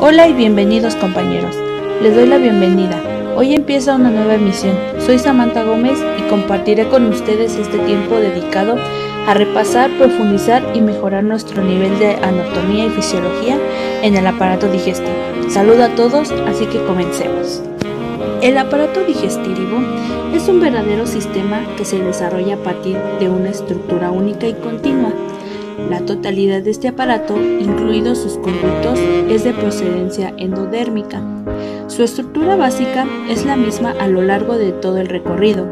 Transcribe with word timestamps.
Hola 0.00 0.28
y 0.28 0.32
bienvenidos 0.32 0.94
compañeros. 0.94 1.56
Les 2.00 2.14
doy 2.14 2.28
la 2.28 2.38
bienvenida. 2.38 3.02
Hoy 3.34 3.52
empieza 3.52 3.96
una 3.96 4.10
nueva 4.10 4.36
emisión. 4.36 4.76
Soy 5.00 5.18
Samantha 5.18 5.64
Gómez 5.64 5.98
y 6.18 6.30
compartiré 6.30 6.88
con 6.88 7.06
ustedes 7.06 7.56
este 7.56 7.78
tiempo 7.80 8.14
dedicado 8.14 8.76
a 9.26 9.34
repasar, 9.34 9.90
profundizar 9.98 10.62
y 10.72 10.82
mejorar 10.82 11.24
nuestro 11.24 11.64
nivel 11.64 11.98
de 11.98 12.14
anatomía 12.14 12.86
y 12.86 12.90
fisiología 12.90 13.58
en 14.02 14.14
el 14.14 14.24
aparato 14.24 14.70
digestivo. 14.70 15.16
Saludo 15.50 15.82
a 15.82 15.94
todos, 15.96 16.30
así 16.46 16.66
que 16.66 16.80
comencemos. 16.84 17.60
El 18.40 18.56
aparato 18.56 19.02
digestivo 19.02 19.80
es 20.32 20.46
un 20.46 20.60
verdadero 20.60 21.08
sistema 21.08 21.66
que 21.76 21.84
se 21.84 21.98
desarrolla 21.98 22.54
a 22.54 22.62
partir 22.62 22.96
de 23.18 23.30
una 23.30 23.50
estructura 23.50 24.12
única 24.12 24.46
y 24.46 24.54
continua 24.54 25.12
la 25.90 26.00
totalidad 26.00 26.62
de 26.62 26.70
este 26.70 26.88
aparato, 26.88 27.36
incluidos 27.36 28.18
sus 28.18 28.34
conductos, 28.38 28.98
es 29.30 29.44
de 29.44 29.52
procedencia 29.52 30.34
endodérmica. 30.36 31.22
Su 31.86 32.02
estructura 32.02 32.56
básica 32.56 33.06
es 33.28 33.44
la 33.46 33.56
misma 33.56 33.94
a 33.98 34.08
lo 34.08 34.22
largo 34.22 34.58
de 34.58 34.72
todo 34.72 34.98
el 34.98 35.08
recorrido, 35.08 35.66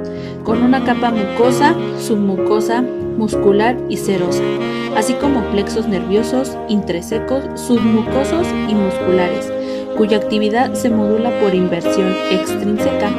con 0.45 0.63
una 0.63 0.85
capa 0.85 1.11
mucosa, 1.11 1.75
submucosa, 1.99 2.83
muscular 2.83 3.77
y 3.89 3.97
serosa, 3.97 4.43
así 4.97 5.15
como 5.15 5.43
plexos 5.51 5.89
nerviosos, 5.89 6.57
intrasecos, 6.69 7.45
submucosos 7.61 8.47
y 8.69 8.75
musculares, 8.75 9.53
cuya 9.97 10.19
actividad 10.19 10.75
se 10.75 10.91
modula 10.91 11.31
por 11.41 11.55
inversión 11.55 12.15
extrínseca 12.31 13.11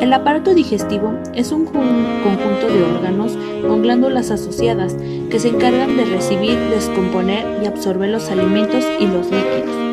el 0.00 0.12
aparato 0.12 0.54
digestivo 0.54 1.14
es 1.34 1.52
un 1.52 1.64
conjunto 1.64 2.66
de 2.68 2.82
órganos 2.82 3.36
con 3.66 3.82
glándulas 3.82 4.30
asociadas 4.30 4.94
que 5.30 5.38
se 5.38 5.48
encargan 5.48 5.96
de 5.96 6.04
recibir, 6.04 6.58
descomponer 6.70 7.62
y 7.62 7.66
absorber 7.66 8.10
los 8.10 8.28
alimentos 8.30 8.84
y 9.00 9.06
los 9.06 9.26
líquidos. 9.26 9.86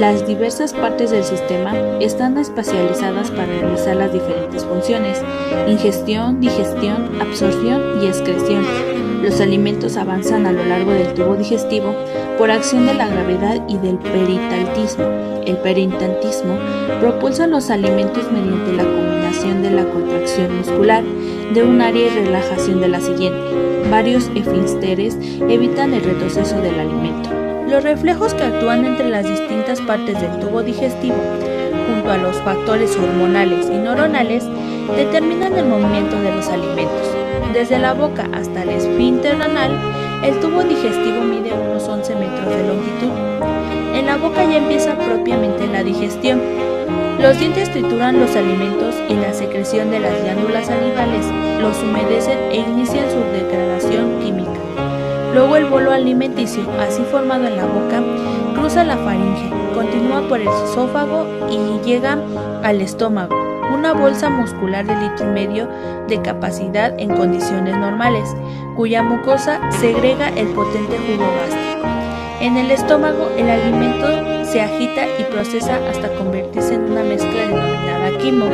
Las 0.00 0.26
diversas 0.26 0.72
partes 0.72 1.10
del 1.10 1.22
sistema 1.22 1.76
están 2.00 2.38
especializadas 2.38 3.30
para 3.30 3.46
realizar 3.46 3.96
las 3.96 4.12
diferentes 4.12 4.64
funciones, 4.64 5.20
ingestión, 5.68 6.40
digestión, 6.40 7.20
absorción 7.20 8.02
y 8.02 8.06
excreción. 8.06 8.64
Los 9.22 9.40
alimentos 9.40 9.96
avanzan 9.96 10.46
a 10.46 10.52
lo 10.52 10.64
largo 10.64 10.92
del 10.92 11.12
tubo 11.14 11.36
digestivo 11.36 11.94
por 12.38 12.50
acción 12.50 12.86
de 12.86 12.94
la 12.94 13.06
gravedad 13.06 13.62
y 13.68 13.76
del 13.76 13.98
peritaltismo. 13.98 15.04
El 15.44 15.58
peritaltismo 15.58 16.58
propulsa 17.00 17.46
los 17.46 17.68
alimentos 17.70 18.32
mediante 18.32 18.72
la 18.72 18.84
de 19.32 19.70
la 19.70 19.86
contracción 19.86 20.58
muscular 20.58 21.02
de 21.54 21.62
un 21.62 21.80
área 21.80 22.06
y 22.06 22.10
relajación 22.10 22.82
de 22.82 22.88
la 22.88 23.00
siguiente. 23.00 23.40
Varios 23.90 24.30
esfínteres 24.34 25.16
evitan 25.48 25.94
el 25.94 26.04
retroceso 26.04 26.60
del 26.60 26.78
alimento. 26.78 27.30
Los 27.66 27.82
reflejos 27.82 28.34
que 28.34 28.44
actúan 28.44 28.84
entre 28.84 29.08
las 29.08 29.26
distintas 29.26 29.80
partes 29.80 30.20
del 30.20 30.38
tubo 30.38 30.62
digestivo, 30.62 31.16
junto 31.88 32.12
a 32.12 32.18
los 32.18 32.36
factores 32.42 32.94
hormonales 32.94 33.70
y 33.72 33.78
neuronales, 33.78 34.44
determinan 34.96 35.54
el 35.54 35.64
movimiento 35.64 36.20
de 36.20 36.36
los 36.36 36.48
alimentos. 36.48 37.08
Desde 37.54 37.78
la 37.78 37.94
boca 37.94 38.28
hasta 38.34 38.64
el 38.64 38.68
esfínter 38.68 39.40
anal, 39.40 39.72
el 40.24 40.38
tubo 40.40 40.62
digestivo 40.62 41.22
mide 41.22 41.54
unos 41.54 41.88
11 41.88 42.14
metros 42.16 42.50
de 42.50 42.68
longitud. 42.68 43.98
En 43.98 44.06
la 44.06 44.18
boca 44.18 44.44
ya 44.44 44.58
empieza 44.58 44.94
propiamente 44.94 45.66
la 45.68 45.82
digestión, 45.82 46.40
los 47.22 47.38
dientes 47.38 47.70
trituran 47.70 48.18
los 48.18 48.34
alimentos 48.34 48.96
y 49.08 49.14
la 49.14 49.32
secreción 49.32 49.92
de 49.92 50.00
las 50.00 50.20
glándulas 50.24 50.66
salivales 50.66 51.24
los 51.60 51.80
humedecen 51.80 52.36
e 52.50 52.56
inician 52.56 53.08
su 53.08 53.20
degradación 53.32 54.18
química. 54.18 54.50
Luego 55.32 55.54
el 55.54 55.66
bolo 55.66 55.92
alimenticio, 55.92 56.64
así 56.80 57.00
formado 57.12 57.46
en 57.46 57.56
la 57.56 57.66
boca, 57.66 58.02
cruza 58.56 58.82
la 58.82 58.96
faringe, 58.96 59.48
continúa 59.72 60.26
por 60.28 60.40
el 60.40 60.48
esófago 60.48 61.24
y 61.48 61.86
llega 61.86 62.18
al 62.64 62.80
estómago, 62.80 63.36
una 63.72 63.92
bolsa 63.92 64.28
muscular 64.28 64.84
de 64.84 64.96
litro 64.96 65.30
y 65.30 65.32
medio 65.32 65.68
de 66.08 66.20
capacidad 66.20 66.92
en 66.98 67.14
condiciones 67.14 67.76
normales, 67.76 68.34
cuya 68.76 69.04
mucosa 69.04 69.60
segrega 69.70 70.28
el 70.30 70.48
potente 70.48 70.98
jugo 70.98 71.30
gástrico. 71.38 71.61
En 72.42 72.56
el 72.56 72.72
estómago 72.72 73.30
el 73.38 73.48
alimento 73.48 74.44
se 74.44 74.60
agita 74.60 75.06
y 75.16 75.22
procesa 75.30 75.76
hasta 75.88 76.12
convertirse 76.16 76.74
en 76.74 76.90
una 76.90 77.04
mezcla 77.04 77.46
denominada 77.46 78.18
quimo. 78.18 78.46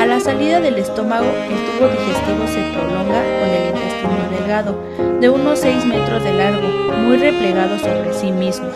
A 0.00 0.06
la 0.06 0.20
salida 0.20 0.60
del 0.60 0.78
estómago, 0.78 1.26
el 1.26 1.56
tubo 1.66 1.88
digestivo 1.88 2.46
se 2.46 2.62
prolonga 2.72 3.20
con 3.40 3.48
el 3.50 3.74
intestino 3.74 4.30
delgado, 4.30 4.78
de 5.20 5.28
unos 5.28 5.58
6 5.58 5.86
metros 5.86 6.22
de 6.22 6.34
largo, 6.34 6.68
muy 7.04 7.16
replegado 7.16 7.76
sobre 7.80 8.14
sí 8.14 8.30
mismo. 8.30 8.68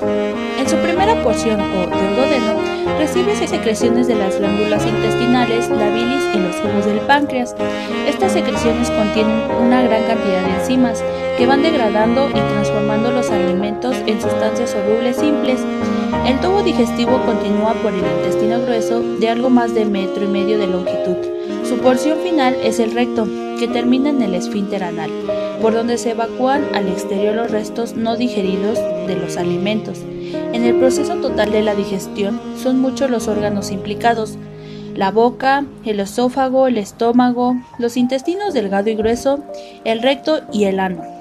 En 0.59 0.69
su 0.69 0.75
primera 0.79 1.23
porción 1.23 1.61
o 1.61 1.87
duodeno, 1.87 2.61
recibe 2.99 3.37
secreciones 3.37 4.09
de 4.09 4.17
las 4.17 4.37
glándulas 4.37 4.85
intestinales, 4.85 5.69
la 5.71 5.91
bilis 5.91 6.25
y 6.35 6.39
los 6.41 6.57
jugos 6.57 6.87
del 6.87 6.99
páncreas. 7.07 7.55
Estas 8.09 8.33
secreciones 8.33 8.91
contienen 8.91 9.43
una 9.63 9.81
gran 9.83 10.03
cantidad 10.09 10.43
de 10.43 10.55
enzimas 10.61 11.05
que 11.41 11.47
van 11.47 11.63
degradando 11.63 12.29
y 12.29 12.35
transformando 12.35 13.11
los 13.11 13.31
alimentos 13.31 13.97
en 14.05 14.21
sustancias 14.21 14.69
solubles 14.69 15.17
simples. 15.17 15.59
El 16.27 16.39
tubo 16.39 16.63
digestivo 16.63 17.19
continúa 17.25 17.73
por 17.83 17.95
el 17.95 18.05
intestino 18.05 18.61
grueso 18.61 19.01
de 19.01 19.31
algo 19.31 19.49
más 19.49 19.73
de 19.73 19.87
metro 19.87 20.23
y 20.23 20.27
medio 20.27 20.59
de 20.59 20.67
longitud. 20.67 21.17
Su 21.67 21.79
porción 21.79 22.19
final 22.19 22.55
es 22.63 22.79
el 22.79 22.93
recto, 22.93 23.27
que 23.59 23.69
termina 23.69 24.11
en 24.11 24.21
el 24.21 24.35
esfínter 24.35 24.85
anal, 24.85 25.11
por 25.63 25.73
donde 25.73 25.97
se 25.97 26.11
evacúan 26.11 26.63
al 26.75 26.89
exterior 26.89 27.35
los 27.35 27.51
restos 27.51 27.95
no 27.95 28.19
digeridos 28.19 28.79
de 29.07 29.17
los 29.17 29.39
alimentos. 29.39 29.99
En 30.53 30.63
el 30.63 30.75
proceso 30.75 31.15
total 31.23 31.53
de 31.53 31.63
la 31.63 31.75
digestión 31.75 32.39
son 32.63 32.81
muchos 32.81 33.09
los 33.09 33.29
órganos 33.29 33.71
implicados, 33.71 34.37
la 34.95 35.11
boca, 35.11 35.65
el 35.87 36.01
esófago, 36.01 36.67
el 36.67 36.77
estómago, 36.77 37.57
los 37.79 37.97
intestinos 37.97 38.53
delgado 38.53 38.91
y 38.91 38.95
grueso, 38.95 39.43
el 39.85 40.03
recto 40.03 40.43
y 40.53 40.65
el 40.65 40.81
ano 40.81 41.20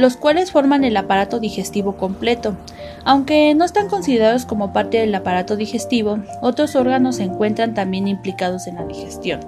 los 0.00 0.16
cuales 0.16 0.50
forman 0.50 0.82
el 0.82 0.96
aparato 0.96 1.40
digestivo 1.40 1.98
completo. 1.98 2.56
Aunque 3.04 3.54
no 3.54 3.66
están 3.66 3.88
considerados 3.88 4.46
como 4.46 4.72
parte 4.72 4.96
del 4.96 5.14
aparato 5.14 5.56
digestivo, 5.56 6.20
otros 6.40 6.74
órganos 6.74 7.16
se 7.16 7.24
encuentran 7.24 7.74
también 7.74 8.08
implicados 8.08 8.66
en 8.66 8.76
la 8.76 8.86
digestión. 8.86 9.40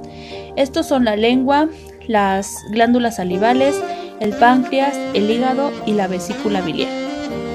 Estos 0.56 0.84
son 0.86 1.06
la 1.06 1.16
lengua, 1.16 1.70
las 2.06 2.54
glándulas 2.70 3.16
salivales, 3.16 3.74
el 4.20 4.34
páncreas, 4.34 4.94
el 5.14 5.30
hígado 5.30 5.72
y 5.86 5.92
la 5.92 6.06
vesícula 6.06 6.60
biliar. 6.60 6.92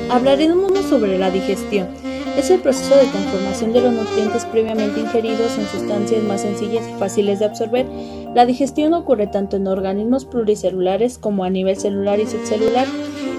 Hablaremos 0.09 0.71
sobre 0.89 1.19
la 1.19 1.29
digestión. 1.29 1.89
Es 2.37 2.51
el 2.51 2.59
proceso 2.59 2.95
de 2.95 3.07
transformación 3.07 3.73
de 3.73 3.81
los 3.81 3.93
nutrientes 3.93 4.45
previamente 4.45 4.99
ingeridos 4.99 5.57
en 5.57 5.65
sustancias 5.65 6.23
más 6.23 6.41
sencillas 6.41 6.87
y 6.87 6.93
fáciles 6.99 7.39
de 7.39 7.45
absorber. 7.45 7.87
La 8.35 8.45
digestión 8.45 8.93
ocurre 8.93 9.25
tanto 9.25 9.57
en 9.57 9.65
organismos 9.65 10.25
pluricelulares 10.25 11.17
como 11.17 11.43
a 11.43 11.49
nivel 11.49 11.77
celular 11.77 12.19
y 12.19 12.27
subcelular. 12.27 12.85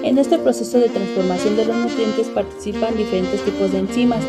En 0.03 0.19
este 0.19 0.37
proceso 0.39 0.81
de 0.81 0.89
transformación 0.89 1.57
de 1.57 1.67
los 1.67 1.77
nutrientes 1.77 2.27
participan 2.27 2.97
diferentes 2.97 3.41
tipos 3.45 3.71
de 3.71 3.79
enzimas. 3.79 4.25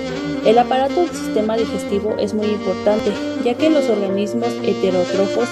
El 0.45 0.59
aparato 0.59 1.01
del 1.01 1.09
sistema 1.09 1.57
digestivo 1.57 2.15
es 2.19 2.35
muy 2.35 2.47
importante, 2.47 3.11
ya 3.43 3.55
que 3.55 3.71
los 3.71 3.89
organismos 3.89 4.49
heterótrofos 4.63 5.49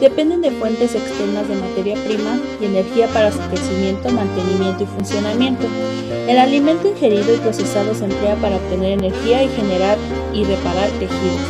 dependen 0.00 0.40
de 0.40 0.50
fuentes 0.50 0.94
externas 0.94 1.46
de 1.46 1.56
materia 1.56 1.94
prima 2.04 2.38
y 2.60 2.64
energía 2.64 3.06
para 3.08 3.30
su 3.30 3.38
crecimiento, 3.50 4.08
mantenimiento 4.08 4.82
y 4.84 4.86
funcionamiento. 4.86 5.66
El 6.26 6.38
alimento 6.38 6.88
ingerido 6.88 7.34
y 7.34 7.38
procesado 7.38 7.94
se 7.94 8.06
emplea 8.06 8.34
para 8.36 8.56
obtener 8.56 8.92
energía 8.92 9.44
y 9.44 9.48
generar 9.48 9.98
y 10.32 10.44
reparar 10.44 10.88
tejidos. 10.98 11.40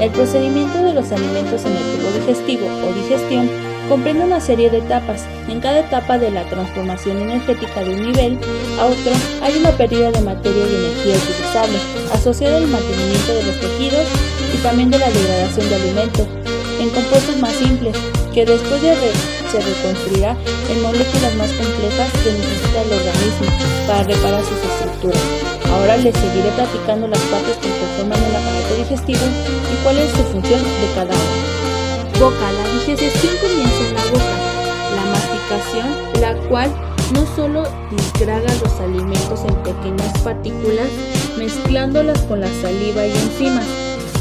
El 0.00 0.10
procedimiento 0.10 0.82
de 0.82 0.92
los 0.92 1.10
alimentos 1.12 1.64
en 1.64 1.72
el 1.72 1.82
tubo 1.82 2.10
digestivo 2.18 2.66
o 2.66 2.92
digestión 2.92 3.48
comprende 3.88 4.24
una 4.24 4.40
serie 4.40 4.68
de 4.68 4.78
etapas. 4.78 5.24
En 5.48 5.60
cada 5.60 5.80
etapa 5.80 6.18
de 6.18 6.30
la 6.30 6.44
transformación 6.44 7.18
energética 7.18 7.84
de 7.84 7.94
un 7.94 8.06
nivel 8.06 8.38
a 8.78 8.86
otro 8.86 9.12
hay 9.42 9.56
una 9.56 9.70
pérdida 9.70 10.10
de 10.10 10.20
materia 10.20 10.64
y 10.64 10.74
energía 10.74 11.16
utilizable, 11.16 11.78
asociada 12.12 12.58
al 12.58 12.66
mantenimiento 12.66 13.34
de 13.34 13.44
los 13.44 13.60
tejidos 13.60 14.06
y 14.54 14.62
también 14.62 14.90
de 14.90 14.98
la 14.98 15.10
degradación 15.10 15.68
de 15.68 15.74
alimentos 15.76 16.43
en 16.84 16.90
compuestos 16.90 17.36
más 17.38 17.54
simples, 17.54 17.96
que 18.34 18.44
después 18.44 18.82
de 18.82 18.92
se 19.50 19.60
reconstruirá 19.60 20.36
en 20.68 20.82
moléculas 20.82 21.34
más 21.36 21.50
complejas 21.52 22.12
que 22.20 22.32
necesita 22.32 22.82
el 22.82 22.92
organismo 22.92 23.48
para 23.86 24.02
reparar 24.04 24.42
sus 24.44 24.60
estructuras. 24.60 25.22
Ahora 25.72 25.96
les 25.96 26.14
seguiré 26.14 26.50
platicando 26.52 27.08
las 27.08 27.20
partes 27.32 27.56
que 27.56 27.70
conforman 27.80 28.20
el 28.20 28.36
aparato 28.36 28.74
digestivo 28.76 29.24
y 29.72 29.82
cuál 29.82 29.96
es 29.96 30.10
su 30.10 30.22
función 30.28 30.60
de 30.60 30.88
cada 30.94 31.14
uno. 31.14 31.54
Boca. 32.20 32.52
La 32.52 32.64
digestión 32.84 33.34
comienza 33.40 33.80
en 33.88 33.94
la 33.94 34.04
boca. 34.12 34.34
La 34.94 35.04
masticación, 35.08 35.88
la 36.20 36.34
cual 36.48 36.70
no 37.14 37.24
solo 37.34 37.64
disgraga 37.90 38.52
los 38.62 38.72
alimentos 38.80 39.40
en 39.48 39.54
pequeñas 39.62 40.18
partículas, 40.20 40.90
mezclándolas 41.38 42.20
con 42.22 42.40
la 42.40 42.48
saliva 42.60 43.06
y 43.06 43.10
enzimas, 43.10 43.66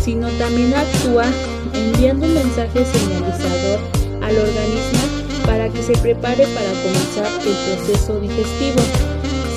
sino 0.03 0.29
también 0.39 0.73
actúa 0.73 1.25
enviando 1.73 2.25
un 2.25 2.33
mensaje 2.33 2.85
señalizador 2.85 3.79
al 4.21 4.37
organismo 4.37 5.03
para 5.45 5.69
que 5.69 5.83
se 5.83 5.93
prepare 5.93 6.47
para 6.47 6.71
comenzar 6.81 7.27
el 7.45 7.55
proceso 7.77 8.19
digestivo. 8.19 8.81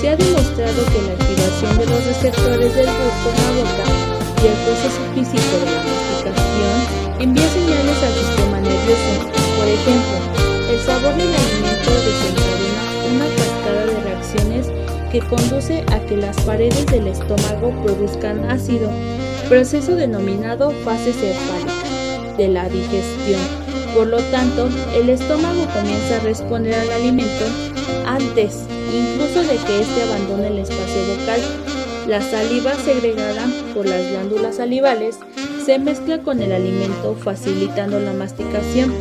Se 0.01 0.11
ha 0.11 0.17
demostrado 0.17 0.85
que 0.93 1.03
la 1.03 1.13
activación 1.15 1.79
de 1.79 1.87
los 1.87 2.05
receptores 2.07 2.75
del 2.75 2.87
gusto 2.87 3.17
por 3.25 3.35
la 3.35 3.51
boca 3.59 3.87
y 4.43 4.47
el 4.47 4.59
proceso 4.67 5.01
físico 5.15 5.55
de 5.63 5.71
la 5.71 5.83
masticación 5.83 6.77
envía 7.21 7.49
señales 7.49 7.99
al 8.03 8.15
sistema 8.15 8.61
nervioso. 8.61 9.13
Por 9.57 9.69
ejemplo, 9.69 10.17
el 10.71 10.81
sabor 10.81 11.15
del 11.15 11.33
alimento 11.33 11.91
desencadena 12.05 12.83
una 13.15 13.27
cascada 13.37 13.87
de 13.87 14.01
reacciones 14.05 14.67
que 15.11 15.21
conduce 15.21 15.85
a 15.93 16.01
que 16.01 16.17
las 16.17 16.37
paredes 16.43 16.87
del 16.87 17.07
estómago 17.07 17.71
produzcan 17.83 18.51
ácido, 18.51 18.91
proceso 19.49 19.95
denominado 19.95 20.73
fase 20.85 21.13
cefálica 21.13 21.76
de 22.37 22.49
la 22.49 22.69
digestión. 22.69 23.41
Por 23.95 24.09
lo 24.09 24.19
tanto, 24.31 24.69
el 24.95 25.09
estómago 25.09 25.67
comienza 25.75 26.17
a 26.17 26.21
responder 26.21 26.75
al 26.75 26.91
alimento 26.91 27.45
antes 28.07 28.65
incluso 28.93 29.41
de 29.41 29.57
que 29.57 29.81
éste 29.81 30.03
abandone 30.03 30.49
el 30.49 30.59
espacio 30.59 31.17
vocal. 31.19 31.41
La 32.07 32.21
saliva 32.21 32.75
segregada 32.75 33.47
por 33.75 33.87
las 33.87 34.09
glándulas 34.11 34.57
salivales 34.57 35.19
se 35.65 35.79
mezcla 35.79 36.19
con 36.19 36.41
el 36.41 36.53
alimento 36.53 37.17
facilitando 37.17 37.99
la 37.99 38.13
masticación. 38.13 38.93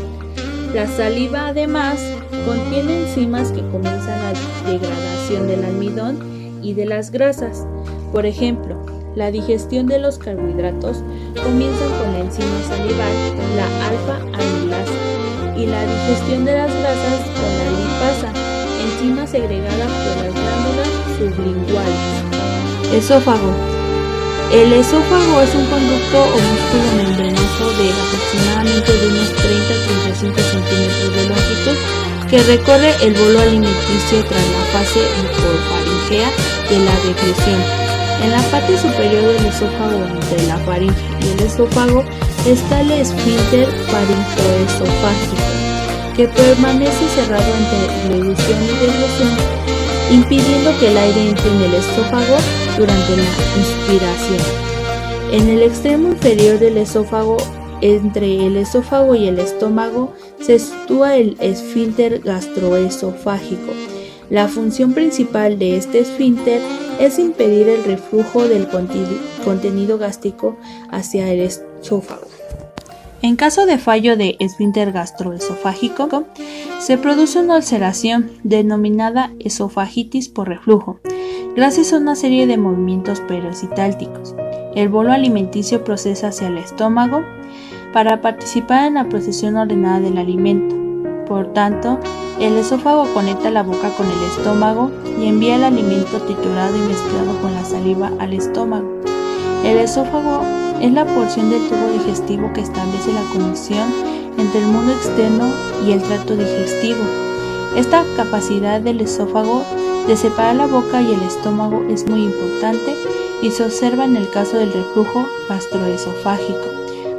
La 0.73 0.87
saliva 0.87 1.47
además 1.47 1.99
contiene 2.45 3.01
enzimas 3.01 3.51
que 3.51 3.61
comienzan 3.69 4.19
la 4.23 4.69
degradación 4.69 5.47
del 5.47 5.63
almidón 5.63 6.17
y 6.63 6.73
de 6.73 6.85
las 6.85 7.11
grasas. 7.11 7.65
Por 8.11 8.25
ejemplo, 8.25 8.94
la 9.15 9.31
digestión 9.31 9.87
de 9.87 9.99
los 9.99 10.17
carbohidratos 10.17 10.97
comienza 11.41 11.85
con 11.97 12.11
la 12.11 12.19
enzima 12.19 12.61
salival, 12.67 13.15
la 13.55 13.67
alfa 13.87 14.15
amilasa, 14.35 15.55
y 15.55 15.65
la 15.67 15.81
digestión 15.85 16.43
de 16.43 16.53
las 16.53 16.69
grasas 16.69 17.21
con 17.31 17.51
la 17.55 17.67
lipasa, 17.79 18.31
enzima 18.83 19.25
segregada 19.25 19.87
por 19.87 20.15
las 20.23 20.33
glándulas 20.35 20.89
sublinguales. 21.17 22.93
Esófago. 22.93 23.51
El 24.51 24.73
esófago 24.73 25.41
es 25.41 25.55
un 25.55 25.65
conducto 25.65 26.19
o 26.21 26.37
músculo 26.37 26.87
membranoso 26.97 27.65
de 27.79 27.87
aproximadamente 27.95 28.91
de 28.91 29.07
unos 29.07 29.31
30-35 29.31 30.35
centímetros 30.43 31.15
de 31.15 31.23
longitud 31.29 31.77
que 32.29 32.43
recorre 32.43 32.91
el 33.01 33.13
bolo 33.13 33.39
alimenticio 33.39 34.23
tras 34.27 34.47
la 34.51 34.63
fase 34.71 34.99
bucofaringea 35.23 36.29
de 36.69 36.79
la 36.85 36.95
deglución. 37.05 37.84
En 38.23 38.31
la 38.31 38.41
parte 38.51 38.77
superior 38.77 39.23
del 39.23 39.45
esófago, 39.45 40.03
entre 40.13 40.47
la 40.47 40.57
faringe 40.59 40.95
y 41.21 41.29
el 41.31 41.47
esófago, 41.47 42.03
está 42.47 42.81
el 42.81 42.91
esfínter 42.91 43.67
faringoesofágico, 43.87 45.43
que 46.15 46.27
permanece 46.27 47.07
cerrado 47.15 47.43
entre 47.57 48.15
deglución 48.15 48.63
y 48.63 48.85
deglución, 48.85 49.31
impidiendo 50.11 50.71
que 50.79 50.91
el 50.91 50.97
aire 50.97 51.29
entre 51.29 51.51
en 51.51 51.61
el 51.61 51.73
esófago 51.75 52.37
durante 52.77 53.17
la 53.17 53.23
inspiración. 53.57 54.65
En 55.31 55.49
el 55.49 55.63
extremo 55.63 56.09
inferior 56.09 56.59
del 56.59 56.77
esófago 56.77 57.37
entre 57.81 58.47
el 58.47 58.57
esófago 58.57 59.15
y 59.15 59.27
el 59.27 59.39
estómago 59.39 60.13
se 60.39 60.59
sitúa 60.59 61.17
el 61.17 61.35
esfínter 61.39 62.19
gastroesofágico. 62.19 63.73
La 64.29 64.47
función 64.47 64.93
principal 64.93 65.59
de 65.59 65.77
este 65.77 65.99
esfínter 65.99 66.61
es 66.99 67.19
impedir 67.19 67.69
el 67.69 67.83
reflujo 67.83 68.47
del 68.47 68.67
contenido 68.67 69.97
gástrico 69.97 70.57
hacia 70.89 71.31
el 71.31 71.41
esófago. 71.41 72.27
En 73.21 73.35
caso 73.35 73.65
de 73.65 73.77
fallo 73.77 74.17
de 74.17 74.35
esfínter 74.39 74.91
gastroesofágico, 74.91 76.25
se 76.79 76.97
produce 76.97 77.39
una 77.39 77.55
ulceración 77.55 78.31
denominada 78.43 79.31
esofagitis 79.39 80.29
por 80.29 80.47
reflujo, 80.47 80.99
gracias 81.55 81.93
a 81.93 81.97
una 81.97 82.15
serie 82.15 82.45
de 82.45 82.57
movimientos 82.57 83.21
perocitálticos. 83.21 84.35
El 84.75 84.89
bolo 84.89 85.11
alimenticio 85.11 85.83
procesa 85.83 86.27
hacia 86.27 86.49
el 86.49 86.57
estómago, 86.57 87.21
para 87.93 88.19
participar 88.19 88.87
en 88.87 88.95
la 88.95 89.07
procesión 89.07 89.55
ordenada 89.55 90.01
del 90.01 90.17
alimento. 90.17 90.84
Por 91.27 91.53
tanto, 91.53 91.99
el 92.39 92.55
esófago 92.57 93.11
conecta 93.13 93.49
la 93.49 93.63
boca 93.63 93.89
con 93.97 94.05
el 94.05 94.23
estómago 94.23 94.91
y 95.19 95.27
envía 95.27 95.55
el 95.55 95.63
alimento 95.63 96.19
triturado 96.21 96.75
y 96.77 96.81
mezclado 96.81 97.39
con 97.41 97.53
la 97.53 97.65
saliva 97.65 98.11
al 98.19 98.33
estómago. 98.33 98.87
El 99.63 99.77
esófago 99.77 100.41
es 100.81 100.91
la 100.91 101.05
porción 101.05 101.49
del 101.49 101.67
tubo 101.67 101.91
digestivo 101.93 102.53
que 102.53 102.61
establece 102.61 103.11
la 103.11 103.23
conexión 103.33 103.91
entre 104.37 104.59
el 104.59 104.67
mundo 104.67 104.91
externo 104.91 105.45
y 105.87 105.93
el 105.93 106.03
tracto 106.03 106.35
digestivo. 106.35 107.03
Esta 107.75 108.03
capacidad 108.15 108.79
del 108.79 109.01
esófago 109.01 109.63
de 110.07 110.15
separar 110.15 110.57
la 110.57 110.67
boca 110.67 111.01
y 111.01 111.13
el 111.13 111.23
estómago 111.23 111.83
es 111.89 112.07
muy 112.07 112.23
importante 112.25 112.95
y 113.41 113.49
se 113.49 113.63
observa 113.63 114.05
en 114.05 114.15
el 114.15 114.29
caso 114.29 114.57
del 114.57 114.71
reflujo 114.71 115.25
gastroesofágico 115.49 116.75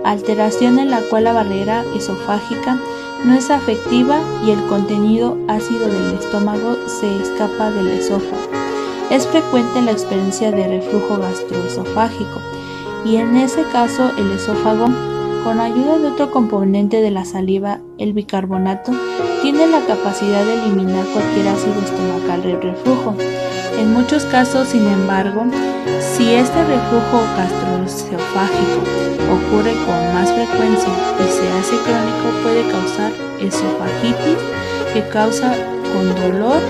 alteración 0.06 0.79
en 0.79 0.91
la 0.91 1.00
cual 1.00 1.25
la 1.25 1.32
barrera 1.32 1.85
esofágica 1.94 2.79
no 3.24 3.34
es 3.34 3.50
afectiva 3.50 4.20
y 4.44 4.50
el 4.50 4.64
contenido 4.66 5.36
ácido 5.48 5.88
del 5.88 6.14
estómago 6.14 6.76
se 6.86 7.22
escapa 7.22 7.70
del 7.70 7.88
esófago. 7.88 8.50
Es 9.10 9.26
frecuente 9.26 9.82
la 9.82 9.92
experiencia 9.92 10.50
de 10.50 10.66
reflujo 10.66 11.18
gastroesofágico 11.18 12.40
y 13.04 13.16
en 13.16 13.36
ese 13.36 13.62
caso 13.64 14.10
el 14.18 14.32
esófago, 14.32 14.86
con 15.44 15.60
ayuda 15.60 15.98
de 15.98 16.08
otro 16.08 16.32
componente 16.32 17.00
de 17.00 17.12
la 17.12 17.24
saliva, 17.24 17.78
el 17.98 18.12
bicarbonato, 18.12 18.92
tiene 19.42 19.68
la 19.68 19.80
capacidad 19.86 20.44
de 20.44 20.54
eliminar 20.54 21.04
cualquier 21.06 21.48
ácido 21.48 21.80
estomacal 21.80 22.42
del 22.42 22.60
reflujo. 22.60 23.14
En 23.78 23.93
muchos 23.93 24.25
casos, 24.25 24.69
sin 24.69 24.87
embargo, 24.87 25.46
si 26.00 26.32
este 26.34 26.64
reflujo 26.64 27.23
gastroesofágico 27.37 28.81
ocurre 29.31 29.73
con 29.84 30.14
más 30.14 30.32
frecuencia 30.32 30.88
y 31.20 31.31
se 31.31 31.46
hace 31.52 31.76
crónico, 31.84 32.26
puede 32.43 32.62
causar 32.70 33.12
esofagitis 33.38 34.38
que 34.93 35.02
causa 35.11 35.55
con 35.93 36.14
dolor 36.14 36.61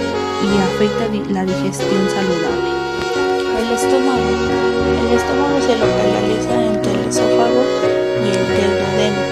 y 0.43 0.49
afecta 0.59 1.33
la 1.33 1.45
digestión 1.45 2.09
saludable. 2.11 2.71
El 3.59 3.73
estómago. 3.75 4.67
Se 5.67 5.75
localiza 5.75 6.55
entre 6.65 6.93
el 6.93 7.09
esófago 7.09 7.63
y 8.23 8.29
el 8.29 8.45
duodeno. 8.47 9.23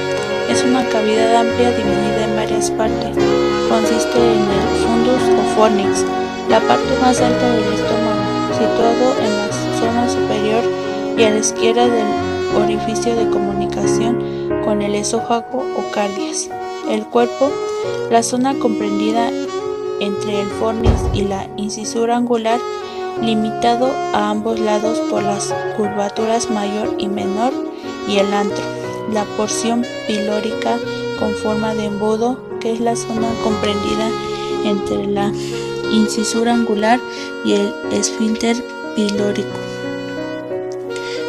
Es 0.49 0.65
una 0.65 0.83
cavidad 0.89 1.37
amplia 1.37 1.71
dividida 1.71 2.25
en 2.25 2.35
varias 2.35 2.71
partes. 2.71 3.17
Consiste 3.69 4.19
en 4.19 4.43
el 4.43 4.65
fundus 4.83 5.23
o 5.39 5.43
fornix, 5.55 6.05
la 6.49 6.61
parte 6.61 6.99
más 7.01 7.21
alta 7.21 7.53
del 7.53 7.65
estómago, 7.65 8.25
situado 8.53 9.19
en 9.21 9.37
la 9.39 9.53
zona 9.79 10.09
superior 10.09 10.63
y 11.17 11.23
a 11.25 11.31
la 11.31 11.39
izquierda 11.39 11.87
del 11.87 12.07
orificio 12.63 13.17
de 13.17 13.29
comunicación 13.31 14.63
con 14.65 14.83
el 14.83 14.95
esófago 14.95 15.59
o 15.59 15.91
cardias. 15.93 16.51
El 16.89 17.05
cuerpo, 17.07 17.51
la 18.11 18.23
zona 18.23 18.55
comprendida 18.55 19.31
entre 20.01 20.43
el 20.43 20.49
fornix 20.49 20.93
y 21.13 21.23
la 21.23 21.49
incisura 21.57 22.17
angular, 22.17 22.61
limitado 23.23 23.91
a 24.13 24.31
ambos 24.31 24.59
lados 24.61 24.99
por 25.11 25.23
las 25.23 25.55
curvaturas 25.77 26.51
mayor 26.51 26.95
y 26.99 27.09
menor, 27.09 27.53
y 28.09 28.19
el 28.19 28.33
antro, 28.35 28.65
la 29.13 29.25
porción 29.37 29.85
pilórica 30.07 30.79
con 31.19 31.33
forma 31.35 31.75
de 31.75 31.87
embudo, 31.87 32.39
que 32.61 32.73
es 32.73 32.81
la 32.81 32.97
zona 32.97 33.29
comprendida 33.43 34.11
entre 34.65 35.07
la 35.07 35.33
incisura 35.95 36.53
angular 36.55 37.01
y 37.45 37.55
el 37.55 37.73
esfínter 37.93 38.57
pilórico, 38.95 39.59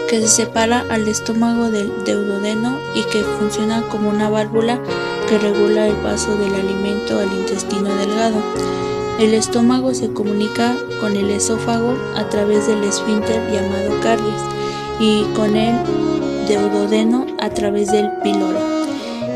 que 0.09 0.21
se 0.21 0.27
separa 0.27 0.85
al 0.89 1.07
estómago 1.07 1.69
del 1.69 1.91
deudodeno 2.05 2.77
y 2.93 3.03
que 3.03 3.23
funciona 3.23 3.81
como 3.89 4.09
una 4.09 4.29
válvula 4.29 4.79
que 5.27 5.39
regula 5.39 5.87
el 5.87 5.95
paso 5.95 6.35
del 6.37 6.53
alimento 6.53 7.19
al 7.19 7.33
intestino 7.33 7.95
delgado. 7.95 8.37
El 9.19 9.33
estómago 9.33 9.93
se 9.93 10.11
comunica 10.11 10.75
con 10.99 11.15
el 11.15 11.29
esófago 11.31 11.97
a 12.15 12.29
través 12.29 12.67
del 12.67 12.83
esfínter 12.83 13.41
llamado 13.51 13.99
cardias 14.01 14.41
y 14.99 15.23
con 15.33 15.55
el 15.55 15.75
deudodeno 16.47 17.25
a 17.39 17.49
través 17.49 17.91
del 17.91 18.11
píloro. 18.23 18.74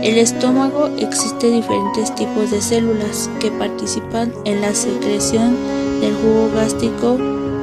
El 0.02 0.18
estómago 0.18 0.90
existe 0.98 1.52
diferentes 1.52 2.16
tipos 2.16 2.52
de 2.52 2.62
células 2.62 3.30
que 3.42 3.52
participan 3.52 4.34
en 4.46 4.62
la 4.62 4.74
secreción 4.74 5.58
del 6.00 6.16
jugo 6.16 6.50
gástrico 6.56 7.18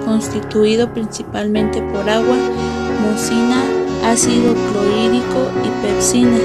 constituido 0.05 0.93
principalmente 0.93 1.81
por 1.81 2.09
agua, 2.11 2.37
mucina, 3.01 3.65
ácido 4.05 4.55
clorhídrico 4.71 5.51
y 5.65 5.87
pepsina. 5.87 6.37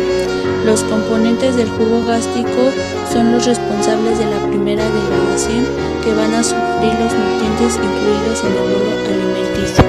Los 0.65 0.81
componentes 0.83 1.57
del 1.57 1.69
jugo 1.69 2.05
gástrico 2.07 2.71
son 3.11 3.33
los 3.33 3.45
responsables 3.45 4.17
de 4.17 4.25
la 4.25 4.47
primera 4.47 4.85
degradación 4.85 5.65
que 6.05 6.13
van 6.13 6.33
a 6.33 6.41
sufrir 6.41 6.93
los 7.03 7.13
nutrientes 7.13 7.75
incluidos 7.75 8.43
en 8.45 8.51
el 8.53 8.63
bolo 8.63 8.91
alimenticio. 9.11 9.83